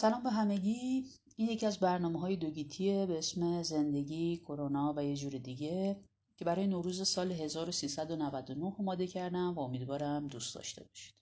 سلام 0.00 0.22
به 0.22 0.30
همگی 0.30 1.06
این 1.36 1.48
یکی 1.48 1.66
از 1.66 1.78
برنامه 1.78 2.20
های 2.20 2.36
دوگیتیه 2.36 3.06
به 3.06 3.18
اسم 3.18 3.62
زندگی، 3.62 4.36
کرونا 4.36 4.94
و 4.96 5.04
یه 5.04 5.16
جور 5.16 5.32
دیگه 5.32 6.00
که 6.36 6.44
برای 6.44 6.66
نوروز 6.66 7.08
سال 7.08 7.32
1399 7.32 8.74
آماده 8.78 9.06
کردم 9.06 9.54
و 9.54 9.60
امیدوارم 9.60 10.28
دوست 10.28 10.54
داشته 10.54 10.84
باشید. 10.84 11.14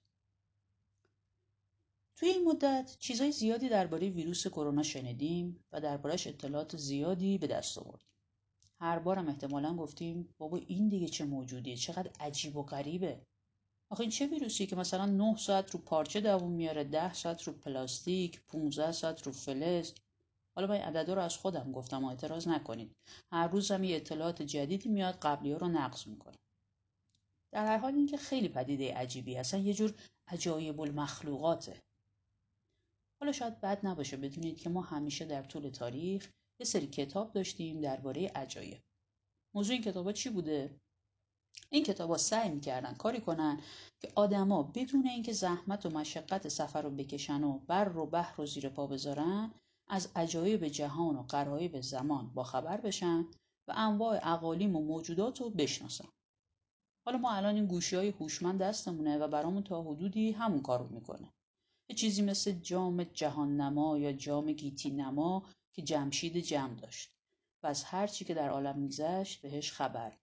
توی 2.16 2.28
این 2.28 2.44
مدت 2.48 2.96
چیزای 2.98 3.32
زیادی 3.32 3.68
درباره 3.68 4.10
ویروس 4.10 4.46
کرونا 4.46 4.82
شنیدیم 4.82 5.64
و 5.72 5.80
دربارهش 5.80 6.26
اطلاعات 6.26 6.76
زیادی 6.76 7.38
به 7.38 7.46
دست 7.46 7.78
آوردیم. 7.78 8.08
هر 8.80 8.98
بارم 8.98 9.28
احتمالا 9.28 9.76
گفتیم 9.76 10.34
بابا 10.38 10.56
این 10.56 10.88
دیگه 10.88 11.08
چه 11.08 11.24
موجودیه 11.24 11.76
چقدر 11.76 12.10
عجیب 12.20 12.56
و 12.56 12.62
غریبه 12.62 13.26
آخه 13.90 14.00
این 14.00 14.10
چه 14.10 14.26
ویروسی 14.26 14.66
که 14.66 14.76
مثلا 14.76 15.06
9 15.06 15.36
ساعت 15.36 15.70
رو 15.70 15.80
پارچه 15.80 16.20
دووم 16.20 16.52
میاره 16.52 16.84
10 16.84 17.14
ساعت 17.14 17.42
رو 17.42 17.52
پلاستیک 17.52 18.40
15 18.40 18.92
ساعت 18.92 19.22
رو 19.22 19.32
فلز 19.32 19.92
حالا 20.56 20.68
من 20.68 20.76
عددا 20.76 21.14
رو 21.14 21.22
از 21.22 21.36
خودم 21.36 21.72
گفتم 21.72 22.04
و 22.04 22.08
اعتراض 22.08 22.48
نکنید. 22.48 22.96
هر 23.32 23.48
روز 23.48 23.70
هم 23.70 23.84
یه 23.84 23.96
اطلاعات 23.96 24.42
جدیدی 24.42 24.88
میاد 24.88 25.14
قبلی 25.14 25.52
ها 25.52 25.58
رو 25.58 25.68
نقض 25.68 26.06
می‌کنه. 26.06 26.36
در 27.54 27.66
هر 27.66 27.78
حال 27.78 27.94
اینکه 27.94 28.16
خیلی 28.16 28.48
پدیده 28.48 28.94
عجیبی 28.94 29.36
اصلا 29.36 29.60
یه 29.60 29.74
جور 29.74 29.94
عجایب 30.28 30.80
المخلوقاته. 30.80 31.82
حالا 33.20 33.32
شاید 33.32 33.60
بد 33.60 33.86
نباشه 33.86 34.16
بدونید 34.16 34.58
که 34.58 34.68
ما 34.68 34.80
همیشه 34.80 35.24
در 35.24 35.42
طول 35.42 35.70
تاریخ 35.70 36.30
یه 36.60 36.66
سری 36.66 36.86
کتاب 36.86 37.32
داشتیم 37.32 37.80
درباره 37.80 38.28
عجایب. 38.28 38.82
موضوع 39.54 39.74
این 39.74 39.82
کتابا 39.82 40.12
چی 40.12 40.30
بوده؟ 40.30 40.80
این 41.70 41.84
کتابا 41.84 42.18
سعی 42.18 42.50
می‌کردن 42.50 42.94
کاری 42.94 43.20
کنن 43.20 43.60
که 44.00 44.12
آدما 44.14 44.62
بدون 44.62 45.06
اینکه 45.06 45.32
زحمت 45.32 45.86
و 45.86 45.90
مشقت 45.90 46.48
سفر 46.48 46.82
رو 46.82 46.90
بکشن 46.90 47.44
و 47.44 47.58
بر 47.58 47.84
رو 47.84 48.06
بحر 48.06 48.36
رو 48.36 48.46
زیر 48.46 48.68
پا 48.68 48.86
بذارن 48.86 49.54
از 49.88 50.08
عجایب 50.16 50.68
جهان 50.68 51.16
و 51.16 51.22
قرایب 51.22 51.80
زمان 51.80 52.30
با 52.34 52.44
خبر 52.44 52.80
بشن 52.80 53.26
و 53.68 53.72
انواع 53.76 54.20
اقالیم 54.22 54.76
و 54.76 54.80
موجودات 54.80 55.40
رو 55.40 55.50
بشناسن. 55.50 56.08
حالا 57.06 57.18
ما 57.18 57.32
الان 57.32 57.54
این 57.54 57.66
گوشی 57.66 57.96
های 57.96 58.08
هوشمند 58.08 58.60
دستمونه 58.60 59.18
و 59.18 59.28
برامون 59.28 59.62
تا 59.62 59.82
حدودی 59.82 60.32
همون 60.32 60.62
کار 60.62 60.78
رو 60.78 60.88
می‌کنه. 60.88 61.32
یه 61.88 61.96
چیزی 61.96 62.22
مثل 62.22 62.52
جام 62.52 63.04
جهان 63.04 63.56
نما 63.56 63.98
یا 63.98 64.12
جام 64.12 64.52
گیتی 64.52 64.90
نما 64.90 65.42
که 65.72 65.82
جمشید 65.82 66.36
جمع 66.36 66.74
داشت 66.74 67.10
و 67.62 67.66
از 67.66 67.84
هر 67.84 68.06
چی 68.06 68.24
که 68.24 68.34
در 68.34 68.48
عالم 68.48 68.78
میگذشت 68.78 69.42
بهش 69.42 69.72
خبر. 69.72 70.16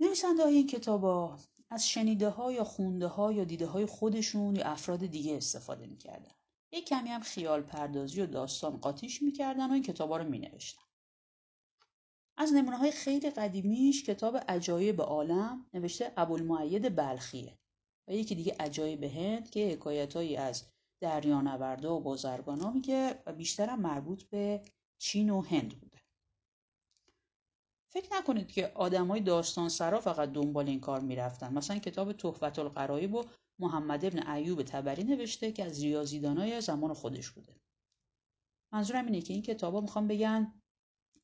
نویسنده 0.00 0.42
های 0.42 0.54
این 0.54 0.66
کتابا 0.66 1.38
از 1.70 1.88
شنیده 1.88 2.28
ها 2.28 2.52
یا 2.52 2.64
خونده 2.64 3.06
ها 3.06 3.32
یا 3.32 3.44
دیده 3.44 3.66
های 3.66 3.86
خودشون 3.86 4.56
یا 4.56 4.64
افراد 4.64 5.06
دیگه 5.06 5.36
استفاده 5.36 5.86
می‌کردن. 5.86 6.32
یک 6.72 6.88
کمی 6.88 7.08
هم 7.08 7.20
خیال 7.20 7.62
پردازی 7.62 8.20
و 8.20 8.26
داستان 8.26 8.76
قاطیش 8.76 9.22
می‌کردن 9.22 9.70
و 9.70 9.72
این 9.72 9.82
کتابا 9.82 10.16
رو 10.16 10.24
مینوشتن. 10.28 10.82
از 12.36 12.52
نمونه 12.52 12.76
های 12.76 12.90
خیلی 12.90 13.30
قدیمیش 13.30 14.04
کتاب 14.04 14.36
عجایب 14.48 15.00
عالم 15.00 15.66
نوشته 15.74 16.12
ابوالمعید 16.16 16.96
بلخیه 16.96 17.58
و 18.08 18.12
یکی 18.12 18.34
دیگه 18.34 18.56
عجایب 18.60 19.04
هند 19.04 19.50
که 19.50 19.68
حکایتهایی 19.72 20.36
از 20.36 20.64
دریانوردا 21.00 21.96
و 21.96 22.00
بازرگانا 22.00 22.70
میگه 22.70 23.22
و 23.26 23.32
بیشترم 23.32 23.80
مربوط 23.80 24.22
به 24.22 24.64
چین 24.98 25.30
و 25.30 25.40
هند 25.42 25.80
بود. 25.80 25.85
فکر 27.96 28.16
نکنید 28.16 28.52
که 28.52 28.72
آدمای 28.74 29.20
داستان 29.20 29.68
سرا 29.68 30.00
فقط 30.00 30.32
دنبال 30.32 30.68
این 30.68 30.80
کار 30.80 31.00
می‌رفتن. 31.00 31.52
مثلا 31.52 31.78
کتاب 31.78 32.12
تحفت 32.12 32.58
القرائب 32.58 33.14
و 33.14 33.24
محمد 33.58 34.04
ابن 34.04 34.28
ایوب 34.28 34.62
تبری 34.62 35.04
نوشته 35.04 35.52
که 35.52 35.64
از 35.64 35.82
ریاضیدانای 35.82 36.60
زمان 36.60 36.94
خودش 36.94 37.30
بوده. 37.30 37.60
منظورم 38.72 39.06
اینه 39.06 39.20
که 39.20 39.32
این 39.32 39.42
کتابا 39.42 39.80
می‌خوام 39.80 40.08
بگن 40.08 40.62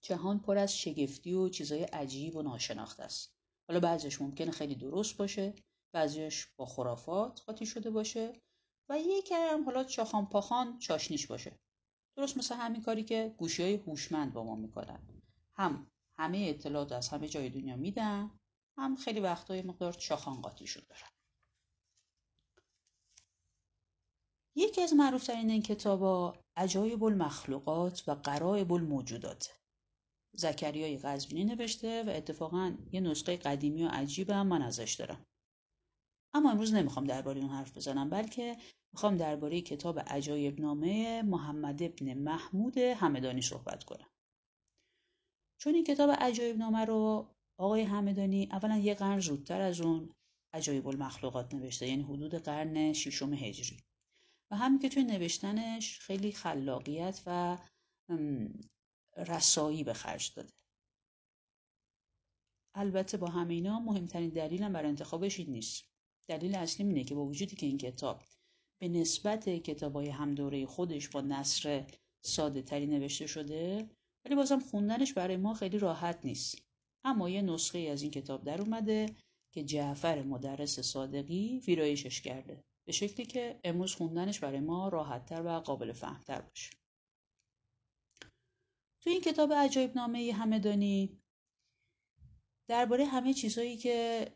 جهان 0.03 0.39
پر 0.39 0.59
از 0.59 0.79
شگفتی 0.79 1.33
و 1.33 1.49
چیزای 1.49 1.83
عجیب 1.83 2.37
و 2.37 2.43
ناشناخته 2.43 3.03
است. 3.03 3.35
حالا 3.69 3.81
بعضیش 3.81 4.21
ممکنه 4.21 4.51
خیلی 4.51 4.75
درست 4.75 5.17
باشه 5.17 5.55
بعضیش 5.95 6.47
با 6.57 6.67
خرافات 6.67 7.41
قاطی 7.47 7.67
شده 7.67 7.91
باشه 7.91 8.41
و 8.89 8.99
یکی 8.99 9.35
هم 9.35 9.65
حالا 9.65 9.85
چاخان 9.85 10.27
پاخان 10.27 10.79
چاشنیش 10.79 11.27
باشه. 11.27 11.59
درست 12.17 12.37
مثل 12.37 12.55
همین 12.55 12.83
کاری 12.83 13.05
که 13.05 13.35
گوشی 13.37 13.63
های 13.63 13.75
هوشمند 13.75 14.33
با 14.33 14.45
ما 14.45 14.55
می‌کنن. 14.55 15.01
هم 15.55 15.92
همه 16.19 16.47
اطلاعات 16.49 16.93
از 16.93 17.09
همه 17.09 17.29
جای 17.29 17.51
دنیا 17.51 17.77
میدن. 17.77 18.31
هم 18.79 18.97
خیلی 18.97 19.21
وقتای 19.21 19.63
مقدار 19.63 19.93
چاخان 19.93 20.41
قاطی 20.41 20.67
شد 20.67 20.87
دارن 20.87 21.09
یکی 24.57 24.83
از 24.83 24.95
معروفترین 24.95 25.51
این 25.51 25.63
کتابا 25.63 26.39
عجایب 26.57 27.05
المخلوقات 27.05 28.05
و 28.07 28.15
قرائب 28.15 28.73
الموجودات. 28.73 29.59
زکریای 30.37 30.99
قزوینی 30.99 31.45
نوشته 31.45 32.03
و 32.03 32.11
اتفاقا 32.11 32.77
یه 32.93 33.01
نسخه 33.01 33.37
قدیمی 33.37 33.85
و 33.85 33.89
عجیب 33.89 34.31
هم 34.31 34.47
من 34.47 34.63
ازش 34.63 34.95
دارم. 34.95 35.27
اما 36.35 36.51
امروز 36.51 36.75
نمی‌خوام 36.75 37.05
درباره 37.05 37.41
اون 37.41 37.51
حرف 37.51 37.77
بزنم 37.77 38.11
بلکه 38.11 38.57
می‌خوام 38.93 39.17
درباره 39.17 39.61
کتاب 39.61 39.99
عجایب 39.99 40.61
نامه 40.61 41.23
محمد 41.23 41.83
ابن 41.83 42.15
محمود 42.15 42.79
همدانی 42.79 43.43
صحبت 43.43 43.85
کنم. 43.85 44.12
چون 45.63 45.75
این 45.75 45.85
کتاب 45.85 46.11
عجایب 46.11 46.57
نامه 46.57 46.85
رو 46.85 47.29
آقای 47.59 47.83
همدانی 47.83 48.49
اولا 48.53 48.77
یه 48.77 48.95
قرن 48.95 49.21
زودتر 49.21 49.61
از 49.61 49.81
اون 49.81 50.15
عجایب 50.55 50.87
المخلوقات 50.87 51.55
نوشته 51.55 51.89
یعنی 51.89 52.03
حدود 52.03 52.35
قرن 52.35 52.93
ششم 52.93 53.33
هجری. 53.33 53.81
و 54.51 54.57
همین 54.57 54.79
که 54.79 54.89
توی 54.89 55.05
نوشتنش 55.05 55.99
خیلی 55.99 56.33
خلاقیت 56.33 57.23
و 57.27 57.59
رسایی 59.17 59.85
به 59.85 59.93
خرج 59.93 60.33
داده. 60.37 60.53
البته 62.75 63.17
با 63.17 63.27
همه 63.27 63.55
اینا 63.55 63.81
مهمترین 63.81 64.31
دلیلم 64.31 64.73
برای 64.73 64.89
انتخابش 64.89 65.39
این 65.39 65.51
نیست. 65.51 65.85
دلیل 66.29 66.55
اصلی 66.55 66.87
اینه 66.87 67.05
که 67.05 67.15
با 67.15 67.25
وجودی 67.25 67.57
که 67.57 67.67
این 67.67 67.79
کتاب 67.79 68.23
به 68.81 68.89
نسبت 68.89 69.49
کتابای 69.49 70.09
همدوره 70.09 70.67
خودش 70.67 71.09
با 71.09 71.21
نصر 71.21 71.87
ساده 72.25 72.63
تری 72.63 72.87
نوشته 72.87 73.27
شده 73.27 73.91
ولی 74.25 74.35
بازم 74.35 74.61
خوندنش 74.61 75.13
برای 75.13 75.37
ما 75.37 75.55
خیلی 75.55 75.79
راحت 75.79 76.25
نیست. 76.25 76.59
اما 77.05 77.31
یه 77.31 77.43
نسخه 77.43 77.79
از 77.79 78.03
این 78.03 78.11
کتاب 78.11 78.45
در 78.45 78.61
اومده 78.61 79.17
که 79.55 79.65
جعفر 79.65 80.23
مدرس 80.23 80.81
صادقی 80.81 81.59
ویرایشش 81.67 82.21
کرده. 82.21 82.65
به 82.87 82.93
شکلی 82.93 83.27
که 83.27 83.61
امروز 83.65 83.95
خوندنش 83.95 84.41
برای 84.41 84.61
ما 84.61 84.89
راحتتر 84.89 85.43
و 85.43 85.61
قابل 85.61 85.93
فهمتر 85.93 86.41
باشه. 86.41 86.71
تو 89.01 89.11
این 89.11 89.21
کتاب 89.21 89.53
عجایب 89.53 89.97
نامه 89.97 90.33
همدانی 90.33 91.19
درباره 92.69 93.05
همه 93.05 93.35
چیزهایی 93.35 93.77
که 93.77 94.29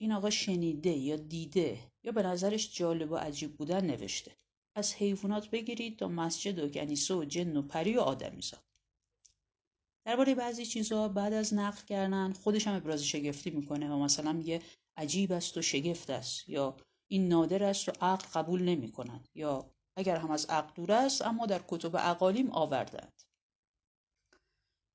این 0.00 0.12
آقا 0.12 0.30
شنیده 0.30 0.90
یا 0.90 1.16
دیده 1.16 1.92
یا 2.04 2.12
به 2.12 2.22
نظرش 2.22 2.76
جالب 2.76 3.10
و 3.10 3.16
عجیب 3.16 3.56
بودن 3.56 3.86
نوشته. 3.86 4.36
از 4.76 4.94
حیوانات 4.94 5.50
بگیرید 5.50 5.98
تا 5.98 6.08
مسجد 6.08 6.58
و 6.58 6.68
کنیسه 6.68 7.14
و 7.14 7.24
جن 7.24 7.56
و 7.56 7.62
پری 7.62 7.96
و 7.96 8.00
آدمیزاد 8.00 8.64
درباره 10.06 10.34
بعضی 10.34 10.66
چیزها 10.66 11.08
بعد 11.08 11.32
از 11.32 11.54
نقل 11.54 11.82
کردن 11.82 12.32
خودش 12.32 12.66
هم 12.66 12.74
ابراز 12.74 13.04
شگفتی 13.04 13.50
می‌کنه 13.50 13.90
و 13.90 13.98
مثلا 13.98 14.32
میگه 14.32 14.62
عجیب 14.96 15.32
است 15.32 15.56
و 15.56 15.62
شگفت 15.62 16.10
است 16.10 16.48
یا 16.48 16.76
این 17.10 17.28
نادر 17.28 17.62
است 17.64 17.88
و 17.88 17.92
عقل 18.00 18.26
قبول 18.34 18.62
نمی 18.62 18.92
کند 18.92 19.28
یا 19.34 19.70
اگر 19.96 20.16
هم 20.16 20.30
از 20.30 20.46
عقل 20.46 20.74
دور 20.74 20.92
است 20.92 21.22
اما 21.22 21.46
در 21.46 21.60
کتب 21.68 21.96
عقالیم 21.96 22.50
آوردند. 22.50 23.22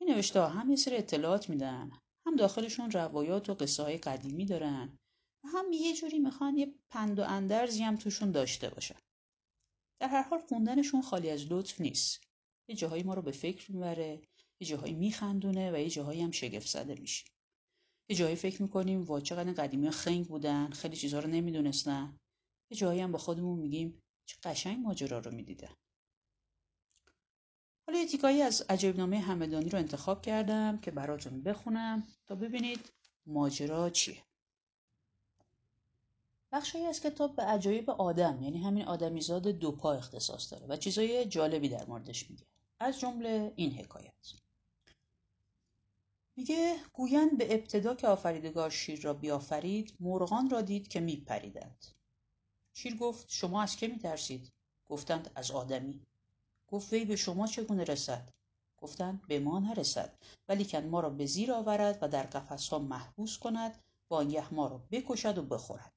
این 0.02 0.10
نوشته 0.10 0.48
هم 0.48 0.70
یه 0.70 0.76
سری 0.76 0.96
اطلاعات 0.96 1.50
میدن 1.50 1.92
هم 2.28 2.36
داخلشون 2.36 2.92
روایات 2.92 3.50
و 3.50 3.54
قصه 3.54 3.84
های 3.84 3.98
قدیمی 3.98 4.46
دارن 4.46 4.98
و 5.44 5.48
هم 5.48 5.66
یه 5.74 5.96
جوری 5.96 6.20
می‌خوان 6.20 6.58
یه 6.58 6.74
پند 6.90 7.20
و 7.20 7.24
اندرزی 7.24 7.84
هم 7.84 7.96
توشون 7.96 8.32
داشته 8.32 8.70
باشن. 8.70 9.00
در 10.00 10.08
هر 10.08 10.22
حال 10.22 10.42
خوندنشون 10.42 11.02
خالی 11.02 11.30
از 11.30 11.52
لطف 11.52 11.82
نیست. 11.82 12.24
یه 12.70 12.76
جاهایی 12.76 13.04
ما 13.04 13.14
رو 13.14 13.22
به 13.22 13.32
فکر 13.32 13.72
می‌بره 13.72 14.22
یه 14.62 14.68
جاهایی 14.68 14.94
میخندونه 14.94 15.72
و 15.72 15.78
یه 15.78 15.90
جاهایی 15.90 16.22
هم 16.22 16.32
شگفت 16.32 16.68
زده 16.68 16.96
میشه. 16.96 17.26
یه 18.10 18.16
جایی 18.16 18.36
فکر 18.36 18.62
می‌کنیم 18.62 19.02
وا 19.02 19.20
چقدر 19.20 19.52
قدیمی 19.52 19.86
ها 19.86 19.92
خنگ 19.92 20.28
بودن 20.28 20.70
خیلی 20.70 20.96
چیزها 20.96 21.20
رو 21.20 21.30
نمی‌دونستن. 21.30 22.20
یه 22.70 22.78
جایی 22.78 23.00
هم 23.00 23.12
با 23.12 23.18
خودمون 23.18 23.60
میگیم 23.60 24.02
چه 24.26 24.38
قشنگ 24.44 24.80
ماجرا 24.80 25.20
رو 25.20 25.32
می‌دیدن. 25.32 25.74
حالا 27.88 28.00
یه 28.00 28.08
تیکایی 28.08 28.42
از 28.42 28.66
عجیب 28.70 28.98
نامه 28.98 29.20
همدانی 29.20 29.70
رو 29.70 29.80
انتخاب 29.80 30.22
کردم 30.22 30.78
که 30.78 30.92
براتون 30.92 31.44
بخونم 31.44 32.08
تا 32.28 32.36
ببینید 32.36 32.94
ماجرا 33.26 33.90
چیه. 33.90 34.24
بخشی 36.52 36.78
از 36.78 37.02
کتاب 37.02 37.36
به 37.36 37.44
عجایب 37.44 37.90
آدم 37.90 38.44
یعنی 38.44 38.58
همین 38.58 38.86
آدمیزاد 38.86 39.48
دو 39.48 39.72
پا 39.72 39.94
اختصاص 39.94 40.54
داره 40.54 40.68
و 40.68 40.78
چیزای 40.78 41.26
جالبی 41.26 41.70
در 41.70 41.86
موردش 41.86 42.30
میگه. 42.30 42.46
از 42.80 43.00
جمله 43.00 43.54
این 43.56 43.72
حکایت. 43.72 44.41
میگه 46.42 46.76
گویند 46.94 47.38
به 47.38 47.54
ابتدا 47.56 47.96
که 47.96 48.08
آفریدگار 48.08 48.70
شیر 48.70 49.02
را 49.02 49.14
بیافرید 49.14 49.94
مرغان 50.00 50.50
را 50.50 50.62
دید 50.62 50.88
که 50.88 51.00
میپریدند. 51.00 51.86
شیر 52.74 52.98
گفت 52.98 53.26
شما 53.30 53.62
از 53.62 53.76
که 53.76 53.88
میترسید؟ 53.88 54.52
گفتند 54.86 55.32
از 55.36 55.52
آدمی. 55.52 56.06
گفت 56.68 56.94
وی 56.94 57.06
به 57.06 57.16
شما 57.16 57.48
چگونه 57.48 57.84
رسد؟ 57.84 58.34
گفتند 58.78 59.22
به 59.28 59.40
ما 59.40 59.60
نرسد 59.60 60.18
ولیکن 60.50 60.86
ما 60.86 61.00
را 61.00 61.10
به 61.10 61.26
زیر 61.26 61.52
آورد 61.52 62.00
و 62.02 62.08
در 62.08 62.28
ها 62.72 62.80
محبوس 62.80 63.38
کند 63.38 63.84
وانگه 64.10 64.54
ما 64.54 64.68
را 64.68 64.88
بکشد 64.92 65.38
و 65.38 65.44
بخورد. 65.44 65.94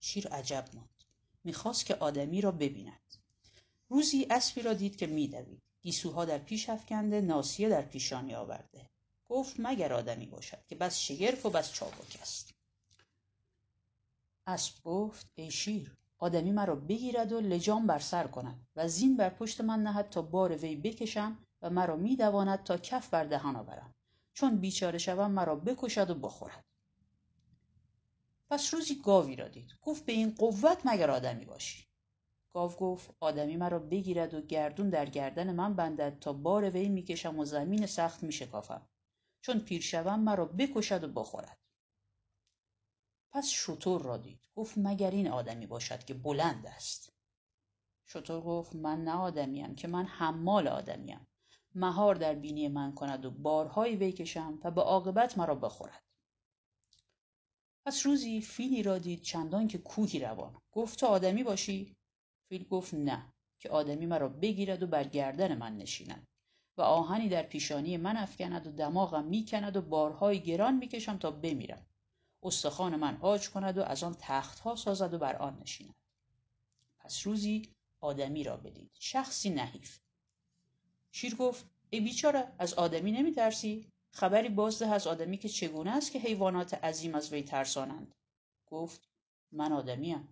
شیر 0.00 0.28
عجب 0.28 0.64
ماند. 0.74 1.04
می‌خواست 1.44 1.86
که 1.86 1.94
آدمی 1.94 2.40
را 2.40 2.50
ببیند. 2.50 3.14
روزی 3.88 4.26
اسبی 4.30 4.62
را 4.62 4.74
دید 4.74 4.96
که 4.96 5.06
میدوید. 5.06 5.62
گیسوها 5.80 6.24
در 6.24 6.38
پیش 6.38 6.68
افکنده 6.68 7.20
ناسیه 7.20 7.68
در 7.68 7.82
پیشانی 7.82 8.34
آورده. 8.34 8.93
گفت 9.28 9.56
مگر 9.58 9.92
آدمی 9.92 10.26
باشد 10.26 10.66
که 10.66 10.74
بس 10.74 10.98
شگرف 10.98 11.46
و 11.46 11.50
بس 11.50 11.72
چابک 11.72 12.18
است. 12.22 12.54
اسب 14.46 14.82
گفت 14.84 15.26
ای 15.34 15.50
شیر 15.50 15.96
آدمی 16.18 16.52
مرا 16.52 16.74
بگیرد 16.74 17.32
و 17.32 17.40
لجام 17.40 17.86
بر 17.86 17.98
سر 17.98 18.26
کند 18.26 18.66
و 18.76 18.88
زین 18.88 19.16
بر 19.16 19.30
پشت 19.30 19.60
من 19.60 19.82
نهد 19.82 20.08
تا 20.10 20.22
بار 20.22 20.56
وی 20.56 20.76
بکشم 20.76 21.38
و 21.62 21.70
مرا 21.70 21.96
میدواند 21.96 22.64
تا 22.64 22.76
کف 22.76 23.08
بر 23.08 23.24
دهان 23.24 23.56
آورم. 23.56 23.94
چون 24.34 24.56
بیچاره 24.56 24.98
شوم 24.98 25.30
مرا 25.30 25.56
بکشد 25.56 26.10
و 26.10 26.14
بخورد. 26.14 26.64
پس 28.50 28.74
روزی 28.74 29.02
گاوی 29.02 29.36
را 29.36 29.48
دید. 29.48 29.70
گفت 29.82 30.06
به 30.06 30.12
این 30.12 30.34
قوت 30.38 30.78
مگر 30.84 31.10
آدمی 31.10 31.44
باشی؟ 31.44 31.84
گاو 32.54 32.72
گفت 32.72 33.10
آدمی 33.20 33.56
مرا 33.56 33.78
بگیرد 33.78 34.34
و 34.34 34.40
گردون 34.40 34.90
در 34.90 35.06
گردن 35.06 35.52
من 35.52 35.74
بندد 35.74 36.18
تا 36.18 36.32
بار 36.32 36.70
وی 36.70 36.88
می‌کشم 36.88 37.38
و 37.38 37.44
زمین 37.44 37.86
سخت 37.86 38.22
میشکافم. 38.22 38.88
چون 39.44 39.60
پیر 39.60 39.80
شوم 39.80 40.20
مرا 40.20 40.44
بکشد 40.44 41.04
و 41.04 41.08
بخورد. 41.08 41.58
پس 43.32 43.48
شطور 43.48 44.02
را 44.02 44.16
دید. 44.16 44.48
گفت 44.54 44.78
مگر 44.78 45.10
این 45.10 45.28
آدمی 45.28 45.66
باشد 45.66 46.04
که 46.04 46.14
بلند 46.14 46.66
است؟ 46.66 47.12
شطور 48.06 48.40
گفت 48.40 48.74
من 48.74 49.04
نه 49.04 49.12
آدمیم 49.12 49.74
که 49.74 49.88
من 49.88 50.06
حمال 50.06 50.68
آدمیم 50.68 51.26
مهار 51.74 52.14
در 52.14 52.34
بینی 52.34 52.68
من 52.68 52.94
کند 52.94 53.24
و 53.24 53.30
بارهای 53.30 53.96
وی 53.96 54.12
کشم 54.12 54.60
و 54.64 54.70
به 54.70 54.80
عاقبت 54.80 55.38
مرا 55.38 55.54
بخورد. 55.54 56.02
پس 57.86 58.06
روزی 58.06 58.40
فیلی 58.40 58.82
را 58.82 58.98
دید 58.98 59.22
چندان 59.22 59.68
که 59.68 59.78
کوهی 59.78 60.18
روان. 60.20 60.60
گفت 60.72 61.00
تو 61.00 61.06
آدمی 61.06 61.42
باشی؟ 61.42 61.96
فیل 62.48 62.64
گفت 62.68 62.94
نه 62.94 63.32
که 63.58 63.70
آدمی 63.70 64.06
مرا 64.06 64.28
بگیرد 64.28 64.82
و 64.82 64.86
بر 64.86 65.04
گردن 65.04 65.58
من 65.58 65.76
نشیند. 65.76 66.26
و 66.76 66.82
آهنی 66.82 67.28
در 67.28 67.42
پیشانی 67.42 67.96
من 67.96 68.16
افکند 68.16 68.66
و 68.66 68.70
دماغم 68.70 69.24
می‌کند 69.24 69.76
و 69.76 69.82
بارهای 69.82 70.40
گران 70.42 70.76
می‌کشم 70.76 71.18
تا 71.18 71.30
بمیرم. 71.30 71.86
استخوان 72.42 72.96
من 72.96 73.18
آج 73.20 73.50
کند 73.50 73.78
و 73.78 73.82
از 73.82 74.02
آن 74.02 74.16
تختها 74.18 74.76
سازد 74.76 75.14
و 75.14 75.18
بر 75.18 75.36
آن 75.36 75.58
نشیند. 75.60 75.94
پس 76.98 77.26
روزی 77.26 77.68
آدمی 78.00 78.44
را 78.44 78.56
بدید. 78.56 78.90
شخصی 78.94 79.50
نحیف. 79.50 79.98
شیر 81.12 81.34
گفت 81.34 81.66
ای 81.90 82.00
بیچاره 82.00 82.52
از 82.58 82.74
آدمی 82.74 83.12
نمیترسی؟ 83.12 83.92
خبری 84.10 84.48
بازده 84.48 84.88
از 84.88 85.06
آدمی 85.06 85.38
که 85.38 85.48
چگونه 85.48 85.90
است 85.96 86.12
که 86.12 86.18
حیوانات 86.18 86.74
عظیم 86.74 87.14
از 87.14 87.32
وی 87.32 87.42
ترسانند؟ 87.42 88.14
گفت 88.66 89.08
من 89.52 89.72
آدمیم. 89.72 90.28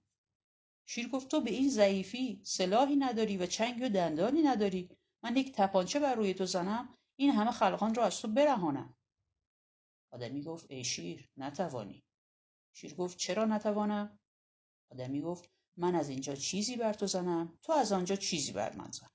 شیر 0.87 1.09
گفت 1.09 1.29
تو 1.29 1.41
به 1.41 1.51
این 1.51 1.69
ضعیفی 1.69 2.41
سلاحی 2.43 2.97
نداری 2.97 3.37
و 3.37 3.47
چنگ 3.47 3.83
و 3.83 3.89
دندانی 3.89 4.43
نداری. 4.43 4.89
من 5.25 5.37
یک 5.37 5.53
تپانچه 5.53 6.01
بر 6.01 6.15
روی 6.15 6.35
تو 6.35 6.47
زنم 6.47 6.95
این 7.19 7.31
همه 7.31 7.51
خلقان 7.51 7.95
را 7.95 8.05
از 8.05 8.21
تو 8.21 8.29
برهانم. 8.29 8.95
آدمی 10.13 10.43
گفت 10.43 10.67
ای 10.71 10.85
شیر 10.85 11.29
نتوانی. 11.37 12.03
شیر 12.77 12.95
گفت 12.95 13.19
چرا 13.19 13.45
نتوانم؟ 13.45 14.19
آدمی 14.93 15.21
گفت 15.21 15.51
من 15.79 15.95
از 15.95 16.09
اینجا 16.09 16.35
چیزی 16.35 16.77
بر 16.77 16.93
تو 16.93 17.07
زنم 17.07 17.59
تو 17.63 17.73
از 17.73 17.93
آنجا 17.93 18.17
چیزی 18.17 18.53
بر 18.53 18.77
من 18.77 18.91
زن. 18.91 19.11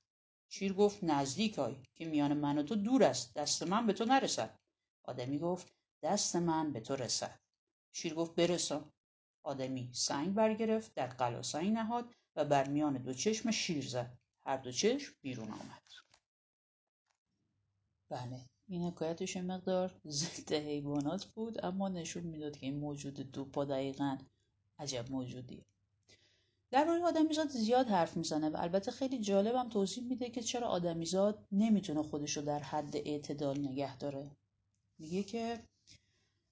شیر 0.49 0.73
گفت 0.73 1.03
نزدیک 1.03 1.59
آی 1.59 1.83
که 1.95 2.05
میان 2.05 2.33
من 2.33 2.57
و 2.57 2.63
تو 2.63 2.75
دور 2.75 3.03
است 3.03 3.33
دست 3.33 3.63
من 3.63 3.87
به 3.87 3.93
تو 3.93 4.05
نرسد. 4.05 4.59
آدمی 5.03 5.39
گفت 5.39 5.73
دست 6.03 6.35
من 6.35 6.73
به 6.73 6.79
تو 6.79 6.95
رسد. 6.95 7.39
شیر 7.93 8.13
گفت 8.13 8.35
برسان. 8.35 8.91
آدمی 9.45 9.89
سنگ 9.93 10.33
برگرفت 10.33 10.93
در 10.93 11.07
قلا 11.07 11.41
سنگ 11.41 11.73
نهاد 11.73 12.13
و 12.35 12.45
بر 12.45 12.67
میان 12.67 12.97
دو 12.97 13.13
چشم 13.13 13.51
شیر 13.51 13.87
زد. 13.87 14.17
هر 14.47 14.57
دو 14.57 14.71
چشم 14.71 15.13
بیرون 15.21 15.51
آمد. 15.51 15.83
بله 18.09 18.49
این 18.67 18.83
حکایتش 18.83 19.37
مقدار 19.37 20.01
ضد 20.07 20.53
حیوانات 20.53 21.25
بود 21.25 21.65
اما 21.65 21.89
نشون 21.89 22.23
می‌داد 22.23 22.57
که 22.57 22.65
این 22.65 22.79
موجود 22.79 23.31
دو 23.31 23.45
پا 23.45 23.65
دقیقا 23.65 24.17
عجب 24.79 25.11
موجودیه. 25.11 25.65
درباره 26.71 27.03
آدمیزاد 27.03 27.49
زیاد 27.49 27.87
حرف 27.87 28.17
می‌زنه 28.17 28.49
و 28.49 28.57
البته 28.59 28.91
خیلی 28.91 29.19
جالبم 29.19 29.69
توضیح 29.69 30.03
میده 30.03 30.29
که 30.29 30.41
چرا 30.41 30.67
آدمیزاد 30.67 31.47
نمی‌تونه 31.51 32.03
خودش 32.03 32.37
رو 32.37 32.43
در 32.43 32.59
حد 32.59 32.95
اعتدال 32.95 33.59
نگه 33.59 33.97
داره. 33.97 34.31
میگه 34.99 35.23
که 35.23 35.63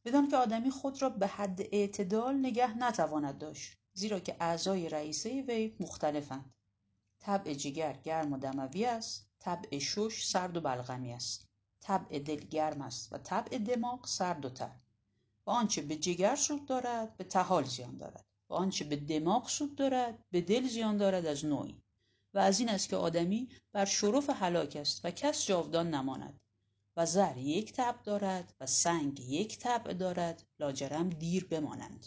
بدان 0.05 0.27
که 0.27 0.37
آدمی 0.37 0.71
خود 0.71 1.01
را 1.01 1.09
به 1.09 1.27
حد 1.27 1.61
اعتدال 1.61 2.35
نگه 2.35 2.77
نتواند 2.77 3.37
داشت 3.37 3.77
زیرا 3.93 4.19
که 4.19 4.35
اعضای 4.39 4.89
رئیسه 4.89 5.41
وی 5.41 5.75
مختلفند. 5.79 6.53
طبع 7.25 7.53
جگر 7.53 7.93
گرم 7.93 8.33
و 8.33 8.37
دموی 8.37 8.85
است 8.85 9.27
طبع 9.39 9.79
شش 9.79 10.25
سرد 10.25 10.57
و 10.57 10.61
بلغمی 10.61 11.13
است. 11.13 11.47
طبع 11.81 12.19
دل 12.19 12.35
گرم 12.35 12.81
است 12.81 13.13
و 13.13 13.17
طبع 13.17 13.57
دماغ 13.57 14.07
سرد 14.07 14.45
و 14.45 14.49
تر. 14.49 14.75
و 15.45 15.49
آنچه 15.49 15.81
به 15.81 15.95
جگر 15.95 16.35
سود 16.35 16.65
دارد 16.65 17.17
به 17.17 17.23
تحال 17.23 17.63
زیان 17.63 17.97
دارد. 17.97 18.25
و 18.49 18.53
آنچه 18.53 18.85
به 18.85 18.95
دماغ 18.95 19.47
سود 19.47 19.75
دارد 19.75 20.25
به 20.31 20.41
دل 20.41 20.67
زیان 20.67 20.97
دارد 20.97 21.25
از 21.25 21.45
نوعی. 21.45 21.81
و 22.33 22.39
از 22.39 22.59
این 22.59 22.69
است 22.69 22.89
که 22.89 22.95
آدمی 22.95 23.49
بر 23.71 23.85
شرف 23.85 24.29
هلاک 24.29 24.75
است 24.75 25.05
و 25.05 25.11
کس 25.11 25.45
جاودان 25.45 25.93
نماند. 25.93 26.39
و 26.97 27.05
زر 27.05 27.37
یک 27.37 27.73
طبع 27.73 28.03
دارد 28.03 28.53
و 28.59 28.65
سنگ 28.65 29.19
یک 29.19 29.59
طبع 29.59 29.93
دارد 29.93 30.43
لاجرم 30.59 31.09
دیر 31.09 31.45
بمانند. 31.45 32.05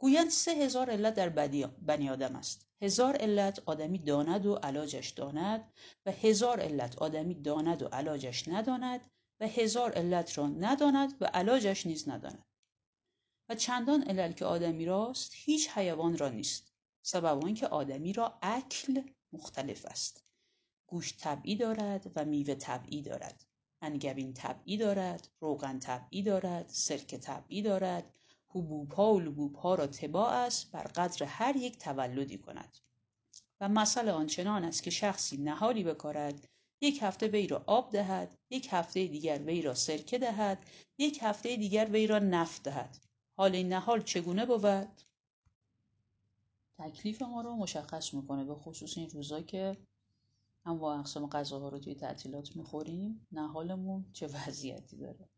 گویند 0.00 0.30
سه 0.30 0.50
هزار 0.50 0.90
علت 0.90 1.14
در 1.14 1.28
بنی 1.68 2.10
آدم 2.10 2.36
است. 2.36 2.66
هزار 2.82 3.16
علت 3.16 3.62
آدمی 3.66 3.98
داند 3.98 4.46
و 4.46 4.54
علاجش 4.54 5.08
داند 5.08 5.72
و 6.06 6.12
هزار 6.12 6.60
علت 6.60 6.98
آدمی 6.98 7.34
داند 7.34 7.82
و 7.82 7.86
علاجش 7.86 8.48
نداند 8.48 9.10
و 9.40 9.46
هزار 9.46 9.92
علت 9.92 10.38
را 10.38 10.46
نداند 10.46 11.16
و 11.20 11.24
علاجش 11.24 11.86
نیز 11.86 12.08
نداند. 12.08 12.46
و 13.48 13.54
چندان 13.54 14.02
علل 14.02 14.32
که 14.32 14.44
آدمی 14.44 14.84
راست 14.84 15.32
هیچ 15.34 15.68
حیوان 15.68 16.18
را 16.18 16.28
نیست. 16.28 16.72
سبب 17.02 17.44
آنکه 17.44 17.66
آدمی 17.66 18.12
را 18.12 18.38
اکل 18.42 19.02
مختلف 19.32 19.86
است. 19.86 20.24
گوشت 20.86 21.20
طبعی 21.20 21.56
دارد 21.56 22.12
و 22.16 22.24
میوه 22.24 22.54
طبعی 22.54 23.02
دارد. 23.02 23.44
انگبین 23.82 24.32
طبعی 24.34 24.76
دارد 24.76 25.28
روغن 25.40 25.78
طبعی 25.78 26.22
دارد 26.22 26.68
سرکه 26.68 27.18
طبعی 27.18 27.62
دارد 27.62 28.14
حبوبها 28.50 29.14
و 29.14 29.20
لبوبها 29.20 29.74
را 29.74 29.88
است 30.30 30.72
بر 30.72 30.82
قدر 30.82 31.26
هر 31.26 31.56
یک 31.56 31.78
تولدی 31.78 32.38
کند. 32.38 32.78
و 33.60 33.68
مسئله 33.68 34.12
آنچنان 34.12 34.64
است 34.64 34.82
که 34.82 34.90
شخصی 34.90 35.36
نهالی 35.36 35.84
بکارد 35.84 36.48
یک 36.80 36.98
هفته 37.02 37.26
وی 37.28 37.46
را 37.46 37.64
آب 37.66 37.90
دهد 37.90 38.38
یک 38.50 38.68
هفته 38.70 39.06
دیگر 39.06 39.38
وی 39.38 39.62
را 39.62 39.74
سرکه 39.74 40.18
دهد 40.18 40.58
یک 40.98 41.18
هفته 41.22 41.56
دیگر 41.56 41.90
وی 41.90 42.06
را 42.06 42.18
نفت 42.18 42.62
دهد. 42.62 42.96
حال 43.36 43.54
این 43.54 43.68
نهال 43.68 44.02
چگونه 44.02 44.46
بود؟ 44.46 45.02
تکلیف 46.78 47.22
ما 47.22 47.40
رو 47.40 47.56
مشخص 47.56 48.14
می‌کنه 48.14 48.44
به 48.44 48.54
خصوص 48.54 48.98
این 48.98 49.10
روزا 49.10 49.40
که 49.40 49.76
هم 50.66 50.78
با 50.78 50.98
اقسام 50.98 51.26
غذاها 51.26 51.68
رو 51.68 51.78
توی 51.78 51.94
تعطیلات 51.94 52.56
می‌خوریم. 52.56 53.26
نهالمون 53.32 54.04
چه 54.12 54.26
وضعیتی 54.26 54.96
داره؟ 54.96 55.28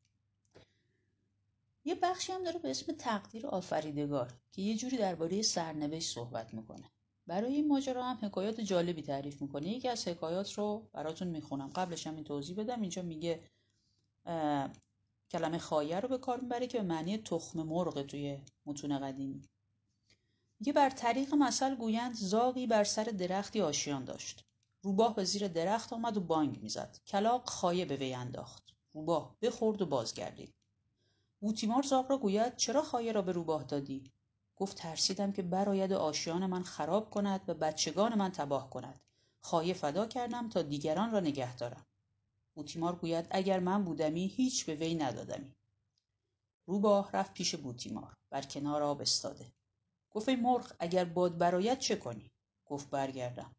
یه 1.85 1.95
بخشی 1.95 2.33
هم 2.33 2.43
داره 2.45 2.59
به 2.59 2.71
اسم 2.71 2.93
تقدیر 2.93 3.47
آفریدگار 3.47 4.33
که 4.53 4.63
یه 4.63 4.77
جوری 4.77 4.97
درباره 4.97 5.43
سرنوشت 5.43 6.15
صحبت 6.15 6.55
می‌کنه. 6.55 6.91
برای 7.27 7.55
این 7.55 7.69
ماجرا 7.69 8.05
هم 8.05 8.19
حکایات 8.23 8.61
جالبی 8.61 9.03
تعریف 9.03 9.43
می‌کنه. 9.43 9.69
یکی 9.69 9.89
از 9.89 10.09
حکایات 10.09 10.53
رو 10.53 10.89
براتون 10.93 11.29
می‌خونم. 11.29 11.69
قبلش 11.69 12.07
هم 12.07 12.15
این 12.15 12.25
توضیح 12.25 12.57
بدم. 12.57 12.81
اینجا 12.81 13.03
میگه 13.03 13.51
کلمه 15.31 15.59
خایه 15.59 16.01
رو 16.01 16.09
به 16.09 16.19
کار 16.19 16.41
می‌بره 16.41 16.67
که 16.67 16.79
به 16.79 16.85
معنی 16.85 17.19
تخم 17.19 17.63
مرغ 17.63 18.03
توی 18.03 18.39
متون 18.67 18.99
قدیمی. 18.99 19.43
میگه 20.61 20.73
بر 20.73 20.91
طریق 20.91 21.35
مثل 21.35 21.75
گویند 21.75 22.15
زاغی 22.15 22.67
بر 22.67 22.85
سر 22.85 23.05
درختی 23.05 23.61
آشیان 23.61 24.05
داشت. 24.05 24.45
روباه 24.83 25.15
به 25.17 25.25
زیر 25.25 25.49
درخت 25.49 25.93
آمد 25.93 26.17
و 26.17 26.21
بانگ 26.21 26.63
می‌زد. 26.63 26.99
کلاق 27.07 27.49
خایه 27.49 27.85
به 27.85 27.97
وی 27.97 28.15
انداخت. 28.15 28.63
روباه 28.93 29.37
بخورد 29.43 29.83
و 29.83 29.87
بازگردید. 29.87 30.55
بوتیمار 31.43 31.83
زاغ 31.83 32.11
را 32.11 32.19
گوید 32.19 32.57
چرا 32.57 32.83
خایه 32.83 33.13
را 33.13 33.23
به 33.23 33.33
روباه 33.33 33.65
دادی؟ 33.65 34.13
گفت 34.57 34.77
ترسیدم 34.77 35.33
که 35.33 35.43
براید 35.43 35.93
آشیان 35.93 36.47
من 36.47 36.63
خراب 36.63 37.11
کند 37.11 37.41
و 37.49 37.55
بچگان 37.55 38.19
من 38.19 38.33
تباه 38.33 38.71
کند. 38.71 39.01
خایه 39.41 39.75
فدا 39.75 40.07
کردم 40.07 40.49
تا 40.49 40.63
دیگران 40.63 41.11
را 41.11 41.21
نگه 41.21 41.57
دارم. 41.57 41.87
بوتیمار 42.55 42.95
گوید 42.95 43.27
اگر 43.31 43.61
من 43.61 43.85
بودمی 43.85 44.27
هیچ 44.27 44.67
به 44.67 44.75
وی 44.75 44.95
ندادمی. 44.95 45.55
روباه 46.67 47.11
رفت 47.13 47.35
پیش 47.35 47.55
بوتیمار 47.55 48.17
بر 48.31 48.43
کنار 48.43 48.83
آب 48.83 49.01
استاده. 49.01 49.53
گفت 50.11 50.29
ای 50.29 50.37
مرغ 50.37 50.73
اگر 50.79 51.05
باد 51.05 51.39
برایت 51.39 51.79
چه 51.79 51.97
کنی؟ 51.97 52.31
گفت 52.67 52.91
برگردم. 52.91 53.55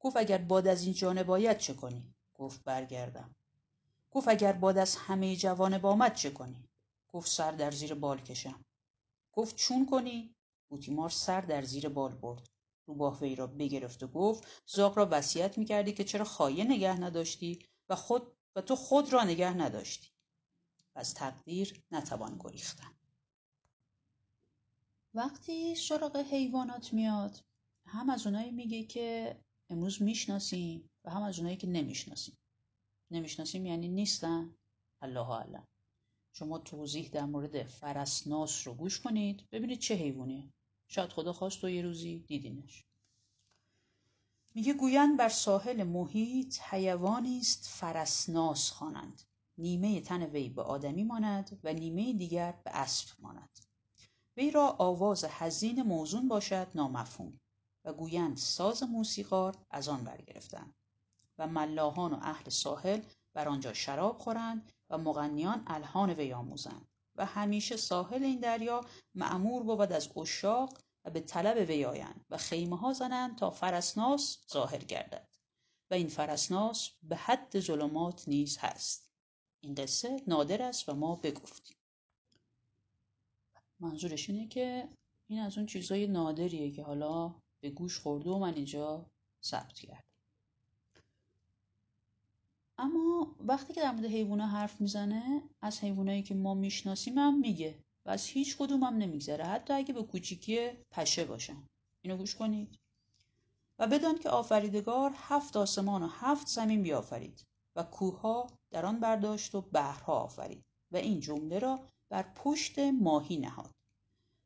گفت 0.00 0.16
اگر 0.16 0.38
باد 0.38 0.66
از 0.66 0.82
این 0.82 0.92
جانب 0.92 1.30
آید 1.30 1.58
چه 1.58 1.74
کنی؟ 1.74 2.14
گفت 2.34 2.64
برگردم. 2.64 3.34
گفت 4.10 4.28
اگر 4.28 4.52
باد 4.52 4.78
از 4.78 4.96
همه 4.96 5.36
جوانب 5.36 5.86
آمد 5.86 6.14
چه 6.14 6.30
کنی؟ 6.30 6.68
گفت 7.12 7.30
سر 7.30 7.52
در 7.52 7.70
زیر 7.70 7.94
بال 7.94 8.20
کشم. 8.20 8.64
گفت 9.32 9.56
چون 9.56 9.86
کنی؟ 9.86 10.34
بوتیمار 10.70 11.10
سر 11.10 11.40
در 11.40 11.62
زیر 11.62 11.88
بال 11.88 12.14
برد. 12.14 12.48
روباه 12.88 13.20
وی 13.20 13.36
را 13.36 13.46
بگرفت 13.46 14.02
و 14.02 14.06
گفت 14.06 14.62
زاغ 14.66 14.98
را 14.98 15.08
وصیت 15.10 15.58
می‌کردی 15.58 15.92
که 15.92 16.04
چرا 16.04 16.24
خایه 16.24 16.64
نگه 16.64 17.00
نداشتی 17.00 17.58
و 17.88 17.96
خود 17.96 18.36
و 18.56 18.60
تو 18.60 18.76
خود 18.76 19.12
را 19.12 19.24
نگه 19.24 19.54
نداشتی. 19.54 20.08
از 20.94 21.14
تقدیر 21.14 21.84
نتوان 21.90 22.36
گریختن. 22.40 22.94
وقتی 25.14 25.74
سراغ 25.74 26.16
حیوانات 26.16 26.92
میاد 26.92 27.40
هم 27.86 28.10
از 28.10 28.26
اونایی 28.26 28.50
میگه 28.50 28.84
که 28.84 29.36
امروز 29.70 30.02
می‌شناسیم 30.02 30.90
و 31.04 31.10
هم 31.10 31.22
از 31.22 31.38
اونایی 31.38 31.56
که 31.56 31.66
نمی‌شناسیم. 31.66 32.36
نمی‌شناسیم 33.10 33.66
یعنی 33.66 33.88
نیستن؟ 33.88 34.54
الله 35.02 35.30
اعلم. 35.30 35.64
شما 36.38 36.58
توضیح 36.58 37.08
در 37.08 37.24
مورد 37.24 37.62
فرسناس 37.62 38.66
رو 38.66 38.74
گوش 38.74 39.00
کنید. 39.00 39.48
ببینید 39.52 39.78
چه 39.78 39.94
حیوانیه. 39.94 40.52
شاید 40.88 41.10
خدا 41.10 41.32
خواست 41.32 41.64
و 41.64 41.68
یه 41.68 41.82
روزی 41.82 42.18
دیدینش. 42.18 42.84
میگه 44.54 44.72
گویند 44.72 45.18
بر 45.18 45.28
ساحل 45.28 45.82
محیط 45.82 46.60
حیوانی 46.60 47.38
است 47.38 47.68
فرسناس 47.68 48.70
خوانند. 48.70 49.22
نیمه 49.58 50.00
تن 50.00 50.22
وی 50.22 50.48
به 50.48 50.62
آدمی 50.62 51.04
ماند 51.04 51.60
و 51.64 51.72
نیمه 51.72 52.12
دیگر 52.12 52.54
به 52.64 52.70
اسب 52.76 53.08
ماند. 53.18 53.58
وی 54.36 54.50
را 54.50 54.68
آواز 54.68 55.24
حزین 55.24 55.82
موزون 55.82 56.28
باشد 56.28 56.66
نامفهوم 56.74 57.40
و 57.84 57.92
گویند 57.92 58.36
ساز 58.36 58.82
موسیقار 58.82 59.56
از 59.70 59.88
آن 59.88 60.04
برگرفتند 60.04 60.74
و 61.38 61.46
ملاحان 61.46 62.12
و 62.12 62.18
اهل 62.22 62.48
ساحل 62.48 63.00
بر 63.34 63.48
آنجا 63.48 63.72
شراب 63.72 64.18
خورند 64.18 64.72
و 64.90 64.98
مغنیان 64.98 65.62
الحان 65.66 66.10
وی 66.10 66.32
آموزند 66.32 66.88
و 67.16 67.26
همیشه 67.26 67.76
ساحل 67.76 68.24
این 68.24 68.40
دریا 68.40 68.80
معمور 69.14 69.62
بود 69.62 69.92
از 69.92 70.16
اشاق 70.16 70.78
و 71.04 71.10
به 71.10 71.20
طلب 71.20 71.68
وی 71.68 71.84
آیند 71.84 72.24
و 72.30 72.36
خیمه 72.36 72.76
ها 72.76 72.92
زنند 72.92 73.38
تا 73.38 73.50
فرسناس 73.50 74.38
ظاهر 74.52 74.78
گردد 74.84 75.28
و 75.90 75.94
این 75.94 76.08
فرسناس 76.08 76.90
به 77.02 77.16
حد 77.16 77.60
ظلمات 77.60 78.28
نیز 78.28 78.58
هست. 78.58 79.10
این 79.60 79.74
قصه 79.74 80.22
نادر 80.26 80.62
است 80.62 80.88
و 80.88 80.94
ما 80.94 81.16
بگفتیم. 81.16 81.76
منظورش 83.80 84.30
اینه 84.30 84.48
که 84.48 84.88
این 85.26 85.40
از 85.40 85.56
اون 85.58 85.66
چیزای 85.66 86.06
نادریه 86.06 86.70
که 86.70 86.82
حالا 86.82 87.34
به 87.60 87.70
گوش 87.70 87.98
خورده 87.98 88.30
و 88.30 88.38
من 88.38 88.54
اینجا 88.54 89.10
ثبت 89.44 89.78
کردم. 89.78 90.05
اما 92.78 93.36
وقتی 93.40 93.72
که 93.72 93.80
در 93.80 93.90
مورد 93.90 94.04
حیوونا 94.04 94.46
حرف 94.46 94.80
می‌زنه 94.80 95.42
از 95.62 95.80
حیوانایی 95.80 96.22
که 96.22 96.34
ما 96.34 96.54
می‌شناسیم 96.54 97.18
هم 97.18 97.38
میگه 97.38 97.78
و 98.06 98.10
از 98.10 98.26
هیچ 98.26 98.56
کدوم 98.56 98.84
هم 98.84 98.96
نمیگذره 98.96 99.44
حتی 99.44 99.72
اگه 99.72 99.94
به 99.94 100.02
کوچیکی 100.02 100.68
پشه 100.90 101.24
باشن. 101.24 101.66
اینو 102.02 102.16
گوش 102.16 102.34
کنید. 102.34 102.78
و 103.78 103.86
بدان 103.86 104.18
که 104.18 104.30
آفریدگار 104.30 105.12
هفت 105.16 105.56
آسمان 105.56 106.02
و 106.02 106.06
هفت 106.06 106.46
زمین 106.46 106.82
بیافرید 106.82 107.46
و 107.76 107.82
کوهها 107.82 108.46
در 108.70 108.86
آن 108.86 109.00
برداشت 109.00 109.54
و 109.54 109.60
بحرها 109.60 110.20
آفرید 110.20 110.64
و 110.92 110.96
این 110.96 111.20
جمله 111.20 111.58
را 111.58 111.80
بر 112.08 112.22
پشت 112.22 112.78
ماهی 112.78 113.36
نهاد. 113.36 113.70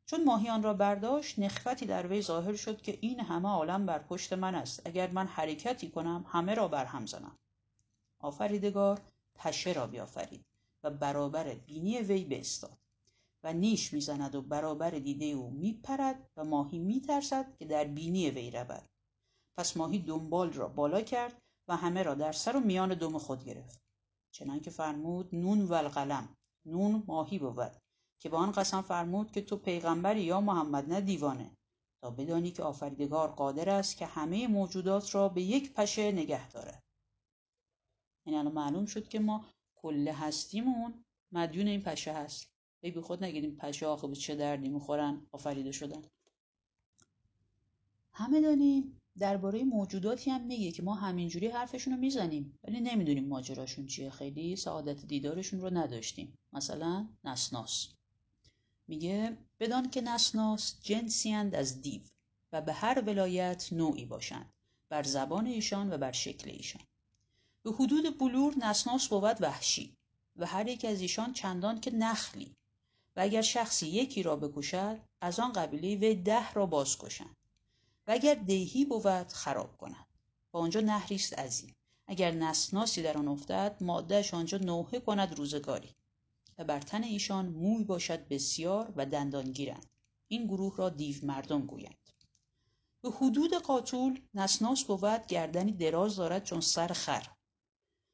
چون 0.05 0.23
ماهی 0.23 0.49
آن 0.49 0.63
را 0.63 0.73
برداشت 0.73 1.39
نخفتی 1.39 1.85
در 1.85 2.07
وی 2.07 2.21
ظاهر 2.21 2.55
شد 2.55 2.81
که 2.81 2.97
این 3.01 3.19
همه 3.19 3.49
عالم 3.49 3.85
بر 3.85 3.99
پشت 3.99 4.33
من 4.33 4.55
است. 4.55 4.81
اگر 4.85 5.11
من 5.11 5.27
حرکتی 5.27 5.89
کنم 5.89 6.25
همه 6.27 6.53
را 6.53 6.67
بر 6.67 6.85
هم 6.85 7.05
زنم. 7.05 7.37
آفریدگار 8.21 9.01
پشه 9.35 9.73
را 9.73 9.87
بیافرید 9.87 10.45
و 10.83 10.89
برابر 10.89 11.53
بینی 11.53 11.97
وی 11.97 12.25
بستاد 12.25 12.77
و 13.43 13.53
نیش 13.53 13.93
می‌زند 13.93 14.35
و 14.35 14.41
برابر 14.41 14.89
دیده 14.89 15.25
او 15.25 15.49
میپرد 15.49 16.29
و 16.37 16.43
ماهی 16.43 16.79
میترسد 16.79 17.55
که 17.59 17.65
در 17.65 17.83
بینی 17.83 18.29
وی 18.29 18.51
رود. 18.51 18.89
پس 19.57 19.77
ماهی 19.77 19.99
دنبال 19.99 20.53
را 20.53 20.67
بالا 20.67 21.01
کرد 21.01 21.41
و 21.67 21.75
همه 21.75 22.03
را 22.03 22.13
در 22.13 22.31
سر 22.31 22.55
و 22.55 22.59
میان 22.59 22.93
دم 22.93 23.17
خود 23.17 23.45
گرفت. 23.45 23.81
چنانکه 24.31 24.69
فرمود 24.69 25.35
نون 25.35 25.61
و 25.61 25.73
القلم 25.73 26.29
نون 26.65 27.03
ماهی 27.07 27.39
بود 27.39 27.71
که 28.19 28.29
با 28.29 28.37
آن 28.37 28.51
قسم 28.51 28.81
فرمود 28.81 29.31
که 29.31 29.41
تو 29.41 29.57
پیغمبری 29.57 30.21
یا 30.21 30.41
محمد 30.41 30.93
نه 30.93 31.01
دیوانه 31.01 31.51
تا 32.01 32.09
بدانی 32.09 32.51
که 32.51 32.63
آفریدگار 32.63 33.31
قادر 33.31 33.69
است 33.69 33.97
که 33.97 34.05
همه 34.05 34.47
موجودات 34.47 35.15
را 35.15 35.29
به 35.29 35.41
یک 35.41 35.73
پشه 35.73 36.11
نگه 36.11 36.49
دارد. 36.49 36.83
این 38.23 38.35
الان 38.35 38.53
معلوم 38.53 38.85
شد 38.85 39.07
که 39.07 39.19
ما 39.19 39.45
کل 39.75 40.07
هستیمون 40.07 40.93
مدیون 41.31 41.67
این 41.67 41.81
پشه 41.81 42.13
هست. 42.13 42.47
ای 42.81 42.91
به 42.91 43.01
خود 43.01 43.23
نگیدیم 43.23 43.55
پشه 43.55 43.85
آخه 43.87 44.07
به 44.07 44.15
چه 44.15 44.35
دردی 44.35 44.69
می‌خورن 44.69 45.21
آفریده 45.31 45.71
شدن. 45.71 46.01
همه 48.13 48.41
دانیم 48.41 48.97
درباره 49.19 49.63
موجوداتی 49.63 50.29
هم 50.31 50.41
میگه 50.41 50.71
که 50.71 50.83
ما 50.83 50.95
همینجوری 50.95 51.47
حرفشون 51.47 51.93
رو 51.93 51.99
می‌زنیم 51.99 52.59
ولی 52.63 52.79
نمی‌دونیم 52.79 53.27
ماجراشون 53.27 53.85
چیه. 53.85 54.09
خیلی 54.09 54.55
سعادت 54.55 55.05
دیدارشون 55.05 55.61
رو 55.61 55.77
نداشتیم. 55.77 56.37
مثلا 56.53 57.07
نسناس. 57.23 57.87
میگه 58.87 59.37
بدان 59.59 59.89
که 59.89 60.01
نسناس 60.01 60.75
جنسی 60.81 61.33
از 61.33 61.81
دیو 61.81 62.01
و 62.53 62.61
به 62.61 62.73
هر 62.73 63.03
ولایت 63.07 63.73
نوعی 63.73 64.05
باشند 64.05 64.53
بر 64.89 65.03
زبان 65.03 65.45
ایشان 65.45 65.93
و 65.93 65.97
بر 65.97 66.11
شکل 66.11 66.49
ایشان. 66.49 66.81
به 67.63 67.71
حدود 67.71 68.17
بلور 68.17 68.53
نسناس 68.57 69.07
بود 69.07 69.41
وحشی 69.41 69.97
و 70.35 70.45
هر 70.45 70.67
یک 70.67 70.85
از 70.85 71.01
ایشان 71.01 71.33
چندان 71.33 71.81
که 71.81 71.91
نخلی 71.91 72.55
و 73.15 73.21
اگر 73.21 73.41
شخصی 73.41 73.87
یکی 73.87 74.23
را 74.23 74.35
بکشد 74.35 74.99
از 75.21 75.39
آن 75.39 75.51
قبیله 75.51 75.95
وی 75.95 76.15
ده 76.15 76.53
را 76.53 76.65
باز 76.65 76.97
کشند 76.97 77.35
و 78.07 78.11
اگر 78.11 78.33
دیهی 78.33 78.85
بود 78.85 79.27
خراب 79.27 79.77
کنند. 79.77 80.05
و 80.53 80.57
آنجا 80.57 80.79
نهری 80.79 81.15
است 81.15 81.39
عظیم. 81.39 81.75
اگر 82.07 82.31
نسناسی 82.31 83.01
در 83.01 83.17
آن 83.17 83.27
افتد 83.27 83.77
مادهش 83.81 84.33
آنجا 84.33 84.57
نوحه 84.57 84.99
کند 84.99 85.37
روزگاری 85.37 85.95
و 86.57 86.63
بر 86.63 86.79
تن 86.79 87.03
ایشان 87.03 87.45
موی 87.45 87.83
باشد 87.83 88.27
بسیار 88.27 88.93
و 88.95 89.05
دندان 89.05 89.51
گیرند 89.51 89.89
این 90.27 90.47
گروه 90.47 90.77
را 90.77 90.89
دیو 90.89 91.25
مردم 91.25 91.65
گویند. 91.65 92.09
به 93.01 93.11
حدود 93.11 93.53
قاتول 93.53 94.21
نسناس 94.33 94.83
بود 94.83 95.27
گردنی 95.27 95.71
دراز 95.71 96.15
دارد 96.15 96.43
چون 96.43 96.61
سر 96.61 96.87
خر. 96.87 97.27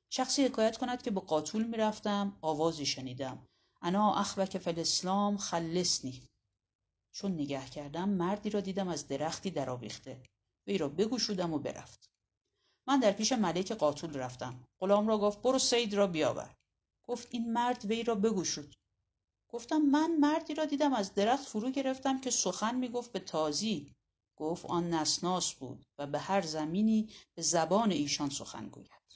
شخصی 0.09 0.45
حکایت 0.45 0.77
کند 0.77 1.01
که 1.01 1.11
به 1.11 1.19
قاتول 1.19 1.63
می‌رفتم 1.63 2.37
آوازی 2.41 2.85
شنیدم. 2.85 3.45
انا 3.81 4.15
اخوک 4.15 4.57
فل 4.57 4.79
اسلام 4.79 5.37
خلصنی. 5.37 6.23
چون 7.11 7.31
نگه 7.31 7.65
کردم 7.65 8.09
مردی 8.09 8.49
را 8.49 8.59
دیدم 8.59 8.87
از 8.87 9.07
درختی 9.07 9.51
درآویخته. 9.51 10.23
وی 10.67 10.77
را 10.77 10.89
بگشودم 10.89 11.53
و 11.53 11.59
برفت. 11.59 12.09
من 12.87 12.99
در 12.99 13.11
پیش 13.11 13.31
ملک 13.31 13.71
قاتول 13.71 14.13
رفتم. 14.13 14.63
غلام 14.79 15.07
را 15.07 15.17
گفت 15.17 15.41
برو 15.41 15.59
سید 15.59 15.93
را 15.93 16.07
بیاور. 16.07 16.55
گفت 17.07 17.27
این 17.31 17.53
مرد 17.53 17.85
وی 17.85 18.03
را 18.03 18.15
بگشود. 18.15 18.75
گفتم 19.49 19.77
من 19.77 20.15
مردی 20.15 20.53
را 20.53 20.65
دیدم 20.65 20.93
از 20.93 21.13
درخت 21.13 21.45
فرو 21.45 21.71
گرفتم 21.71 22.21
که 22.21 22.31
سخن 22.31 22.75
می‌گفت 22.75 23.11
به 23.11 23.19
تازی. 23.19 23.93
گفت 24.35 24.65
آن 24.65 24.89
نسناس 24.89 25.53
بود 25.53 25.85
و 25.97 26.07
به 26.07 26.19
هر 26.19 26.41
زمینی 26.41 27.09
به 27.35 27.41
زبان 27.41 27.91
ایشان 27.91 28.29
سخن 28.29 28.69
گوید. 28.69 29.06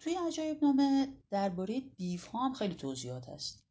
توی 0.00 0.14
عجایب 0.14 0.64
نامه 0.64 1.08
درباره 1.30 1.80
دیوها 1.80 2.46
هم 2.46 2.52
خیلی 2.52 2.74
توضیحات 2.74 3.28
هست. 3.28 3.64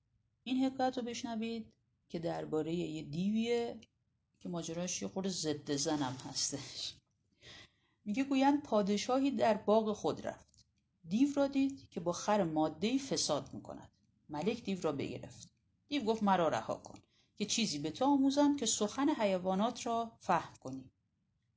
این 0.43 0.65
حکایت 0.65 0.97
رو 0.97 1.03
بشنوید 1.03 1.73
که 2.09 2.19
درباره 2.19 2.73
یه 2.73 3.03
دیویه 3.03 3.79
که 4.39 4.49
ماجراش 4.49 5.01
یه 5.01 5.07
خورده 5.07 5.29
ضد 5.29 5.71
زنم 5.71 6.17
هستش. 6.29 6.93
میگه 8.05 8.23
گویند 8.23 8.63
پادشاهی 8.63 9.31
در 9.31 9.53
باغ 9.53 9.93
خود 9.93 10.27
رفت. 10.27 10.65
دیو 11.09 11.29
را 11.35 11.47
دید 11.47 11.89
که 11.89 11.99
با 11.99 12.11
خر 12.11 12.43
ماده 12.43 12.97
فساد 12.97 13.53
می‌کند. 13.53 13.89
ملک 14.29 14.63
دیو 14.63 14.81
را 14.81 14.91
بگرفت. 14.91 15.49
دیو 15.87 16.03
گفت 16.03 16.23
مرا 16.23 16.47
رها 16.47 16.75
کن 16.75 16.99
که 17.35 17.45
چیزی 17.45 17.79
به 17.79 17.91
تو 17.91 18.05
آموزم 18.05 18.55
که 18.55 18.65
سخن 18.65 19.09
حیوانات 19.09 19.85
را 19.85 20.11
فهم 20.19 20.53
کنی. 20.55 20.91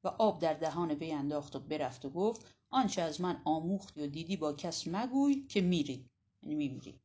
و 0.05 0.09
آب 0.09 0.41
در 0.41 0.55
دهان 0.55 0.91
وی 0.91 1.13
انداخت 1.13 1.57
و 1.57 1.61
برفت 1.61 2.05
و 2.05 2.11
گفت 2.11 2.55
آنچه 2.75 3.03
از 3.03 3.21
من 3.21 3.43
آموختی 3.45 4.03
و 4.03 4.07
دیدی 4.07 4.37
با 4.37 4.53
کس 4.53 4.87
مگوی 4.87 5.47
که 5.47 5.61
میری. 5.61 6.11
یعنی 6.43 6.55
میمیری. 6.55 7.01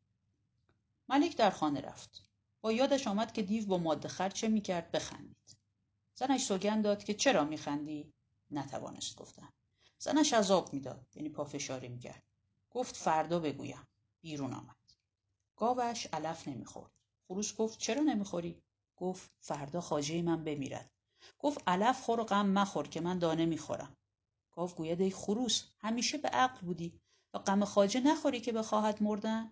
ملک 1.10 1.38
در 1.38 1.50
خانه 1.50 1.82
رفت. 1.82 2.24
با 2.62 2.72
یادش 2.72 3.08
آمد 3.08 3.34
که 3.34 3.42
دیو 3.42 3.66
با 3.66 3.78
ماده 3.78 4.08
خر 4.08 4.30
چه 4.30 4.48
می‌کرد 4.48 4.92
بخندید. 4.92 5.58
زنش 6.16 6.44
سوگند 6.44 6.84
داد 6.84 7.04
که 7.04 7.14
چرا 7.14 7.44
میخندی؟ 7.44 8.14
نتوانست 8.52 9.16
گفتن. 9.16 9.50
زنش 10.00 10.34
عذاب 10.34 10.74
می‌داد 10.74 11.08
یعنی 11.16 11.30
پافشاری 11.30 11.88
می‌کرد. 11.88 12.24
گفت 12.72 12.96
فردا 12.96 13.40
بگویم. 13.40 13.88
بیرون 14.22 14.54
آمد. 14.54 14.76
گاوش 15.56 16.06
علف 16.06 16.48
نمی‌خورد. 16.48 16.92
خروس 17.28 17.56
گفت 17.56 17.80
چرا 17.80 18.02
نمی‌خوری؟ 18.02 18.62
گفت 18.98 19.32
فردا 19.40 19.82
خاجه 19.82 20.22
من 20.22 20.44
بمیرد. 20.44 20.92
گفت 21.40 21.62
علف 21.68 22.02
خور 22.02 22.20
و 22.20 22.24
غم 22.24 22.50
مخور 22.50 22.88
که 22.88 23.02
من 23.02 23.20
دانه 23.20 23.46
می‌خورم. 23.46 23.98
گاو 24.58 24.70
گوید 24.70 25.02
ای 25.02 25.12
خروس 25.12 25.64
همیشه 25.80 26.18
به 26.18 26.30
عقل 26.30 26.62
بودی 26.62 27.00
و 27.34 27.40
غم 27.40 27.66
خاجه 27.66 28.00
نخوری 28.00 28.40
که 28.40 28.52
بخواهد 28.52 29.04
مردن. 29.04 29.52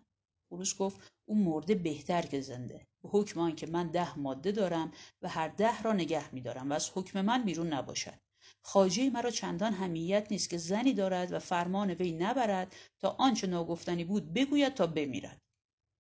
خروس 0.50 0.78
گفت 0.78 1.12
او 1.26 1.36
مرده 1.36 1.76
بهتر 1.76 2.22
که 2.22 2.42
زنده. 2.42 2.88
به 3.04 3.10
حکم 3.10 3.40
آن 3.40 3.56
که 3.56 3.68
من 3.68 3.88
ده 3.88 4.20
ماده 4.20 4.52
دارم 4.52 4.92
و 5.22 5.30
هر 5.30 5.48
ده 5.48 5.82
را 5.82 5.94
نگه 5.94 6.34
میدارم 6.34 6.70
و 6.70 6.74
از 6.74 6.92
حکم 6.94 7.22
من 7.22 7.44
بیرون 7.44 7.74
نباشد. 7.74 8.20
خاجه 8.62 9.10
مرا 9.10 9.30
چندان 9.30 9.74
همیت 9.74 10.28
نیست 10.32 10.50
که 10.50 10.58
زنی 10.58 10.94
دارد 10.94 11.32
و 11.32 11.40
فرمان 11.40 11.92
وی 11.92 12.12
نبرد 12.12 12.76
تا 13.00 13.16
آنچه 13.20 13.48
ناگفتنی 13.48 14.04
بود 14.04 14.34
بگوید 14.34 14.74
تا 14.74 14.88
بمیرد. 14.88 15.42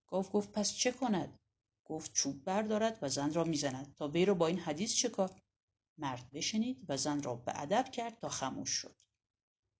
گاو 0.07 0.23
گفت 0.23 0.51
پس 0.51 0.73
چه 0.73 0.91
کند؟ 0.91 1.39
گفت 1.85 2.13
چوب 2.13 2.43
بردارد 2.43 2.99
و 3.01 3.09
زن 3.09 3.33
را 3.33 3.43
می‌زند. 3.43 3.93
تا 3.97 4.07
وی 4.07 4.25
را 4.25 4.33
با 4.33 4.47
این 4.47 4.59
حدیث 4.59 4.95
چه 4.95 5.09
کار 5.09 5.31
مرد 5.97 6.31
بشنید 6.33 6.85
و 6.89 6.97
زن 6.97 7.23
را 7.23 7.35
به 7.35 7.61
ادب 7.61 7.89
کرد 7.91 8.19
تا 8.19 8.29
خموش 8.29 8.69
شد. 8.69 8.95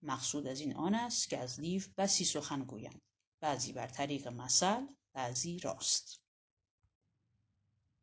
مقصود 0.01 0.47
از 0.47 0.59
این 0.59 0.75
آن 0.75 0.95
است 0.95 1.29
که 1.29 1.37
از 1.37 1.59
دیو 1.59 1.83
بسی 1.97 2.25
سخن 2.25 2.63
گویند. 2.63 3.01
بعضی 3.39 3.73
بر 3.73 3.87
طریق 3.87 4.27
مثل 4.27 4.85
بعضی 5.13 5.59
راست. 5.59 6.19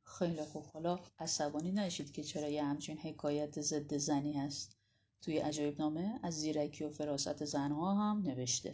خیلی 0.04 0.44
خوب. 0.44 0.64
حالا 0.64 1.00
عصبانی 1.18 1.72
نشید 1.72 2.12
که 2.12 2.24
چرا 2.24 2.48
یه 2.48 2.64
همچین 2.64 2.98
حکایت 2.98 3.60
ضد 3.60 3.96
زنی 3.96 4.32
هست. 4.32 4.76
توی 5.22 5.38
عجایب 5.38 5.78
نامه 5.78 6.20
از 6.22 6.34
زیرکی 6.34 6.84
و 6.84 6.90
فراست 6.90 7.44
زنها 7.44 7.94
هم 7.94 8.22
نوشته. 8.22 8.72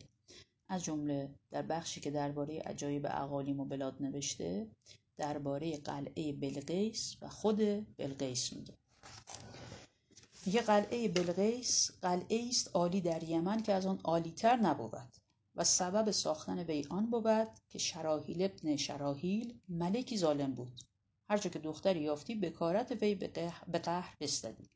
از 0.69 0.85
جمله 0.85 1.35
در 1.51 1.63
بخشی 1.63 2.01
که 2.01 2.11
درباره 2.11 2.59
عجایب 2.59 3.07
اقالیم 3.11 3.61
و 3.61 3.65
بلاد 3.65 4.03
نوشته 4.03 4.71
درباره 5.17 5.77
قلعه 5.77 6.33
بلقیس 6.33 7.17
و 7.23 7.29
خود 7.29 7.57
بلقیس 7.97 8.53
میگه. 8.53 8.75
میگه 10.49 10.63
قلعه 10.63 11.09
بلقیس 11.09 11.91
قلعه 12.03 12.49
است 12.49 12.71
عالی 12.75 13.01
در 13.01 13.23
یمن 13.23 13.63
که 13.63 13.73
از 13.73 13.87
آن 13.87 14.01
عالیتر 14.05 14.57
نبود 14.57 15.17
و 15.55 15.65
سبب 15.65 16.11
ساختن 16.11 16.59
وی 16.59 16.87
آن 16.91 17.11
بود 17.11 17.49
که 17.69 17.79
شراحیل 17.79 18.43
ابن 18.43 18.77
شراحیل 18.77 19.61
ملکی 19.69 20.17
ظالم 20.17 20.55
بود. 20.55 20.81
هرچه 21.29 21.51
که 21.51 21.59
دختری 21.59 22.01
یافتی 22.01 22.35
بکارت 22.35 22.93
وی 23.03 23.15
به 23.15 23.79
قهر 23.79 24.17
بستدی. 24.21 24.71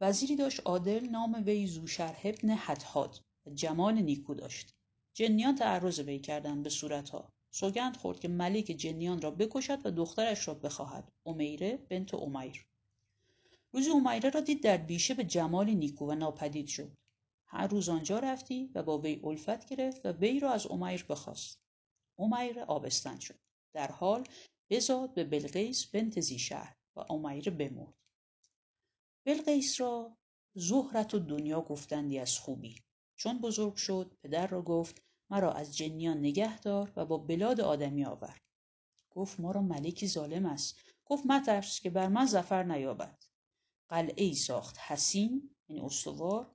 وزیری 0.00 0.36
داشت 0.36 0.60
عادل 0.64 1.08
نام 1.08 1.42
وی 1.46 1.66
زوشرح 1.66 2.20
ابن 2.24 2.50
حدهاد 2.50 3.20
و 3.46 3.50
جمال 3.50 3.94
نیکو 3.94 4.34
داشت. 4.34 4.74
جنیان 5.14 5.54
تعرض 5.54 5.98
وی 5.98 6.18
کردند 6.18 6.62
به 6.62 6.70
صورتها. 6.70 7.32
سوگند 7.50 7.96
خورد 7.96 8.20
که 8.20 8.28
ملک 8.28 8.64
جنیان 8.64 9.20
را 9.20 9.30
بکشد 9.30 9.86
و 9.86 9.90
دخترش 9.90 10.48
را 10.48 10.54
بخواهد. 10.54 11.12
امیره 11.26 11.76
بنت 11.76 12.14
امیر 12.14 12.66
روزی 13.74 13.90
امیره 13.90 14.30
را 14.30 14.40
دید 14.40 14.62
در 14.62 14.76
بیشه 14.76 15.14
به 15.14 15.24
جمال 15.24 15.70
نیکو 15.70 16.06
و 16.06 16.14
ناپدید 16.14 16.66
شد. 16.66 16.96
هر 17.46 17.66
روز 17.66 17.88
آنجا 17.88 18.18
رفتی 18.18 18.70
و 18.74 18.82
با 18.82 18.98
وی 18.98 19.20
الفت 19.24 19.66
گرفت 19.66 20.06
و 20.06 20.12
وی 20.12 20.40
را 20.40 20.52
از 20.52 20.66
امیر 20.66 21.04
بخواست. 21.04 21.60
امیر 22.18 22.60
آبستن 22.60 23.18
شد. 23.18 23.38
در 23.72 23.92
حال 23.92 24.26
بزاد 24.70 25.14
به 25.14 25.24
بلقیس 25.24 25.86
بنت 25.86 26.20
زیشهر 26.20 26.76
و 26.96 27.12
امیره 27.12 27.52
بمرد. 27.52 27.94
بلقیس 29.26 29.80
را 29.80 30.16
زهرت 30.54 31.14
و 31.14 31.18
دنیا 31.18 31.60
گفتندی 31.60 32.18
از 32.18 32.38
خوبی. 32.38 32.76
چون 33.16 33.38
بزرگ 33.38 33.74
شد 33.74 34.16
پدر 34.22 34.46
را 34.46 34.62
گفت 34.62 35.02
مرا 35.30 35.52
از 35.52 35.76
جنیان 35.76 36.18
نگه 36.18 36.60
دار 36.60 36.92
و 36.96 37.04
با 37.04 37.18
بلاد 37.18 37.60
آدمی 37.60 38.04
آور. 38.04 38.38
گفت 39.10 39.40
ما 39.40 39.50
را 39.50 39.62
ملکی 39.62 40.08
ظالم 40.08 40.46
است. 40.46 40.80
گفت 41.04 41.26
مترس 41.26 41.80
که 41.80 41.90
بر 41.90 42.08
من 42.08 42.26
زفر 42.26 42.62
نیابد. 42.62 43.33
قلعه 43.94 44.32
ساخت 44.32 44.78
حسین 44.78 45.50
یعنی 45.68 45.82
استوار 45.82 46.54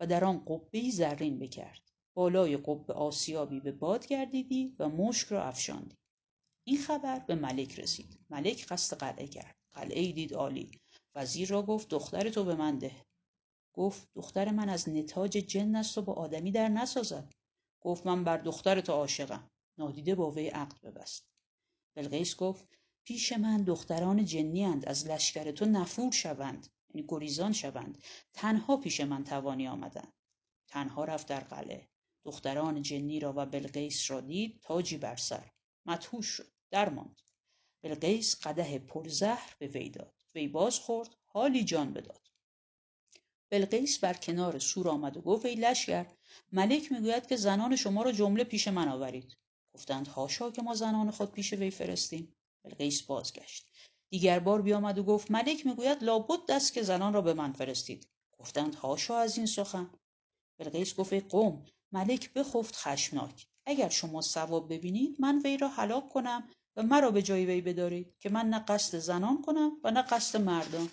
و 0.00 0.06
در 0.06 0.24
آن 0.24 0.44
قبه 0.44 0.90
زرین 0.90 1.38
بکرد. 1.38 1.90
بالای 2.14 2.56
قبه 2.56 2.92
آسیابی 2.92 3.60
به 3.60 3.72
باد 3.72 4.06
گردیدی 4.06 4.76
و 4.78 4.88
مشک 4.88 5.28
را 5.28 5.44
افشاندی. 5.44 5.96
این 6.66 6.78
خبر 6.78 7.18
به 7.18 7.34
ملک 7.34 7.80
رسید. 7.80 8.18
ملک 8.30 8.66
قصد 8.66 8.96
قلعه 8.96 9.26
کرد. 9.26 9.56
قلعه 9.72 10.12
دید 10.12 10.34
عالی. 10.34 10.70
وزیر 11.14 11.48
را 11.48 11.62
گفت 11.62 11.88
دختر 11.88 12.30
تو 12.30 12.44
به 12.44 12.54
من 12.54 12.78
ده. 12.78 13.04
گفت 13.74 14.08
دختر 14.14 14.50
من 14.50 14.68
از 14.68 14.88
نتاج 14.88 15.30
جن 15.30 15.76
است 15.76 15.98
و 15.98 16.02
با 16.02 16.12
آدمی 16.12 16.52
در 16.52 16.68
نسازد. 16.68 17.32
گفت 17.80 18.06
من 18.06 18.24
بر 18.24 18.36
دختر 18.36 18.80
تو 18.80 18.92
عاشقم. 18.92 19.50
نادیده 19.78 20.14
با 20.14 20.30
وی 20.30 20.48
عقد 20.48 20.80
ببست. 20.80 21.28
بلقیس 21.96 22.36
گفت 22.36 22.68
پیش 23.06 23.32
من 23.32 23.62
دختران 23.62 24.24
جنی 24.24 24.64
اند. 24.64 24.86
از 24.86 25.06
لشکر 25.06 25.50
تو 25.50 25.64
نفور 25.64 26.12
شوند. 26.12 26.68
گریزان 27.08 27.52
شوند. 27.52 27.98
تنها 28.32 28.76
پیش 28.76 29.00
من 29.00 29.24
توانی 29.24 29.68
آمدند 29.68 30.12
تنها 30.68 31.04
رفت 31.04 31.26
در 31.26 31.40
قلعه. 31.40 31.88
دختران 32.24 32.82
جنی 32.82 33.20
را 33.20 33.32
و 33.36 33.46
بلقیس 33.46 34.10
را 34.10 34.20
دید 34.20 34.60
تاجی 34.62 34.96
بر 34.96 35.16
سر. 35.16 35.50
مدهوش 35.86 36.26
شد. 36.26 36.52
درماند 36.70 37.22
بلقیس 37.82 38.46
قده 38.46 38.78
پرزهر 38.78 39.56
به 39.58 39.66
وی 39.66 39.90
داد. 39.90 40.14
وی 40.34 40.48
باز 40.48 40.78
خورد 40.78 41.16
حالی 41.24 41.64
جان 41.64 41.92
بداد. 41.92 42.30
بلقیس 43.50 43.98
بر 43.98 44.14
کنار 44.14 44.58
سور 44.58 44.88
آمد 44.88 45.16
و 45.16 45.20
گفت 45.20 45.46
ای 45.46 45.54
لشکر 45.54 46.06
ملک 46.52 46.92
می‌گوید 46.92 47.26
که 47.26 47.36
زنان 47.36 47.76
شما 47.76 48.02
را 48.02 48.12
جمله 48.12 48.44
پیش 48.44 48.68
من 48.68 48.88
آورید. 48.88 49.36
گفتند 49.74 50.08
هاشا 50.08 50.50
که 50.50 50.62
ما 50.62 50.74
زنان 50.74 51.10
خود 51.10 51.32
پیش 51.32 51.52
وی 51.52 51.70
فرستیم. 51.70 52.34
بلقیس 52.64 53.02
بازگشت. 53.02 53.66
دیگر 54.10 54.38
بار 54.38 54.62
بیامد 54.62 54.98
و 54.98 55.02
گفت 55.02 55.30
ملک 55.30 55.66
می‌گوید 55.66 56.04
لابد 56.04 56.38
دست 56.48 56.72
که 56.72 56.82
زنان 56.82 57.12
را 57.12 57.20
به 57.20 57.34
من 57.34 57.52
فرستید. 57.52 58.08
گفتند 58.38 58.74
هاشا 58.74 59.18
از 59.18 59.36
این 59.36 59.46
سخن. 59.46 59.90
بلقیس 60.58 60.94
گفت 60.94 61.12
ای 61.12 61.20
قوم 61.20 61.64
ملک 61.92 62.32
بخفت 62.32 62.76
خشمناک. 62.76 63.46
اگر 63.66 63.88
شما 63.88 64.20
ثواب 64.20 64.72
ببینید 64.72 65.16
من 65.20 65.42
وی 65.44 65.56
را 65.56 65.68
هلاک 65.68 66.08
کنم 66.08 66.48
و 66.76 66.82
مرا 66.82 67.10
به 67.10 67.22
جای 67.22 67.46
وی 67.46 67.60
بدارید 67.60 68.14
که 68.18 68.28
من 68.28 68.48
نه 68.48 68.58
قصد 68.58 68.98
زنان 68.98 69.42
کنم 69.42 69.72
و 69.84 69.90
نه 69.90 70.02
قصد 70.02 70.40
مردان 70.40 70.90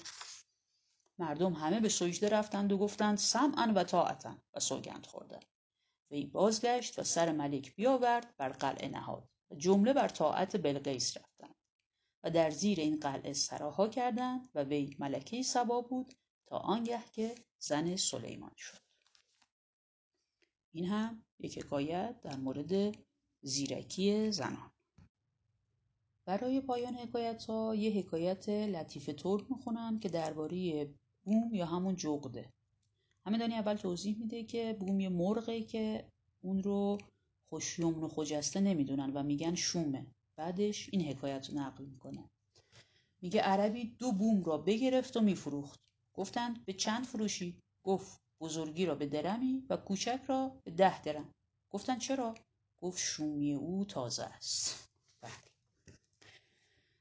مردم 1.17 1.53
همه 1.53 1.79
به 1.79 1.89
سجده 1.89 2.29
رفتند 2.29 2.71
و 2.71 2.77
گفتند 2.77 3.17
سمعا 3.17 3.71
و 3.75 3.83
طاعتا. 3.83 4.35
و 4.53 4.59
سوگند 4.59 5.05
خوردند 5.05 5.45
وی 6.11 6.25
بازگشت 6.25 6.99
و 6.99 7.03
سر 7.03 7.31
ملک 7.31 7.75
بیاورد 7.75 8.37
بر 8.37 8.49
قلعه 8.49 8.87
نهاد 8.87 9.29
و 9.51 9.55
جمله 9.55 9.93
بر 9.93 10.07
طاعت 10.07 10.57
بلقیس 10.57 11.17
رفتند 11.17 11.34
و 12.25 12.29
در 12.29 12.49
زیر 12.49 12.79
این 12.79 12.99
قلعه 12.99 13.33
سراها 13.33 13.87
کردند 13.87 14.49
و 14.55 14.63
وی 14.63 14.95
ملکه 14.99 15.43
سبا 15.43 15.81
بود 15.81 16.13
تا 16.47 16.57
آنگه 16.57 17.03
که 17.13 17.35
زن 17.59 17.95
سلیمان 17.95 18.51
شد. 18.57 18.77
این 20.71 20.85
هم 20.85 21.23
یک 21.39 21.57
حکایت 21.57 22.21
در 22.21 22.35
مورد 22.35 22.95
زیرکی 23.41 24.31
زنان. 24.31 24.71
برای 26.25 26.61
پایان 26.61 26.95
حکایت 26.95 27.45
ها 27.45 27.75
یه 27.75 27.91
حکایت 27.91 28.49
لطیف 28.49 29.09
طور 29.09 29.45
می‌خونم 29.49 29.99
که 29.99 30.09
درباره 30.09 30.89
بوم 31.23 31.53
یا 31.53 31.65
همون 31.65 31.95
جغده. 31.95 32.53
همه 33.25 33.43
اول 33.43 33.75
توضیح 33.75 34.17
میده 34.19 34.43
که 34.43 34.77
بوم 34.79 34.99
یه 34.99 35.09
مرغه 35.09 35.61
که 35.61 36.07
اون 36.41 36.63
رو 36.63 36.97
خوشیومن 37.49 38.03
و 38.03 38.07
خجسته 38.07 38.59
نمی‌دونن 38.59 39.11
و 39.13 39.23
میگن 39.23 39.55
شومه. 39.55 40.05
بعدش 40.37 40.89
این 40.91 41.01
حکایت 41.01 41.49
رو 41.49 41.57
نقل 41.57 41.85
می‌کنه. 41.85 42.29
میگه 43.21 43.41
عربی 43.41 43.85
دو 43.85 44.11
بوم 44.11 44.43
را 44.43 44.57
بگرفت 44.57 45.17
و 45.17 45.21
میفروخت. 45.21 45.79
گفتند 46.13 46.65
به 46.65 46.73
چند 46.73 47.05
فروشی؟ 47.05 47.61
گفت 47.83 48.21
بزرگی 48.39 48.85
را 48.85 48.95
به 48.95 49.05
درمی 49.05 49.65
و 49.69 49.77
کوچک 49.77 50.19
را 50.27 50.61
به 50.63 50.71
ده 50.71 51.01
درم. 51.01 51.33
گفتند 51.69 51.99
چرا؟ 51.99 52.35
گفت 52.77 52.99
شومی 52.99 53.53
او 53.53 53.85
تازه 53.85 54.23
است. 54.23 54.89
بله. 55.21 55.31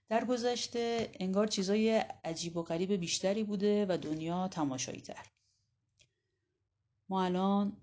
در 0.08 0.24
گذشته 0.24 1.12
انگار 1.20 1.46
چیزای 1.46 1.90
عجیب 2.24 2.56
و 2.56 2.62
غریب 2.62 2.92
بیشتری 2.92 3.44
بوده 3.44 3.86
و 3.88 3.98
دنیا 4.02 4.48
تماشایی 4.48 5.00
تر 5.00 5.26
ما 7.08 7.24
الان 7.24 7.76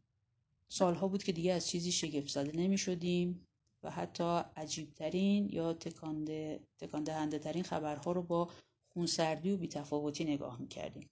سالها 0.69 1.07
بود 1.07 1.23
که 1.23 1.31
دیگه 1.31 1.53
از 1.53 1.67
چیزی 1.67 1.91
شگفت 1.91 2.27
زده 2.27 2.57
نمی 2.57 2.77
شدیم 2.77 3.47
و 3.83 3.91
حتی 3.91 4.41
عجیبترین 4.55 5.49
یا 5.49 5.73
تکانده 5.73 6.59
تکانده 6.79 7.39
ترین 7.39 7.63
خبرها 7.63 8.11
رو 8.11 8.21
با 8.21 8.49
خونسردی 8.93 9.51
و 9.51 9.57
بیتفاوتی 9.57 10.23
نگاه 10.23 10.61
می 10.61 10.67
کردیم. 10.67 11.09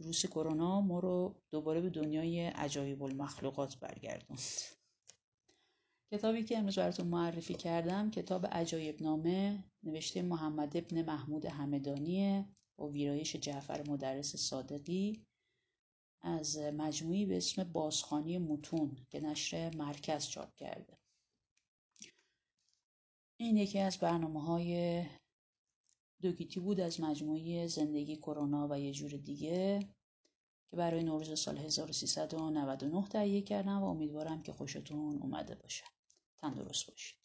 ویروس 0.00 0.26
کرونا 0.26 0.80
ما 0.80 0.98
رو 0.98 1.34
دوباره 1.50 1.80
به 1.80 1.90
دنیای 1.90 2.46
عجایب 2.46 3.02
المخلوقات 3.02 3.78
برگردوند. 3.78 4.40
کتابی 6.12 6.42
که 6.42 6.58
امروز 6.58 6.78
براتون 6.78 7.06
معرفی 7.06 7.54
کردم 7.54 8.10
کتاب 8.10 8.46
عجایب 8.46 9.02
نامه 9.02 9.64
نوشته 9.82 10.22
محمد 10.22 10.76
ابن 10.76 11.02
محمود 11.02 11.44
همدانیه 11.44 12.48
با 12.78 12.88
ویرایش 12.88 13.36
جعفر 13.36 13.90
مدرس 13.90 14.36
صادقی 14.36 15.26
از 16.22 16.58
مجموعی 16.58 17.26
به 17.26 17.36
اسم 17.36 17.64
بازخانی 17.64 18.38
متون 18.38 18.96
که 19.10 19.20
نشر 19.20 19.76
مرکز 19.76 20.28
چاپ 20.28 20.54
کرده 20.54 20.99
این 23.40 23.56
یکی 23.56 23.78
از 23.78 23.98
برنامه 23.98 24.42
های 24.42 25.04
دوگیتی 26.22 26.60
بود 26.60 26.80
از 26.80 27.00
مجموعه 27.00 27.66
زندگی 27.66 28.16
کرونا 28.16 28.68
و 28.70 28.80
یه 28.80 28.92
جور 28.92 29.10
دیگه 29.10 29.80
که 30.70 30.76
برای 30.76 31.02
نوروز 31.02 31.40
سال 31.40 31.58
1399 31.58 33.08
تهیه 33.08 33.42
کردم 33.42 33.82
و 33.82 33.84
امیدوارم 33.84 34.42
که 34.42 34.52
خوشتون 34.52 35.18
اومده 35.22 35.54
باشه. 35.54 35.84
تندرست 36.42 36.90
باشید. 36.90 37.19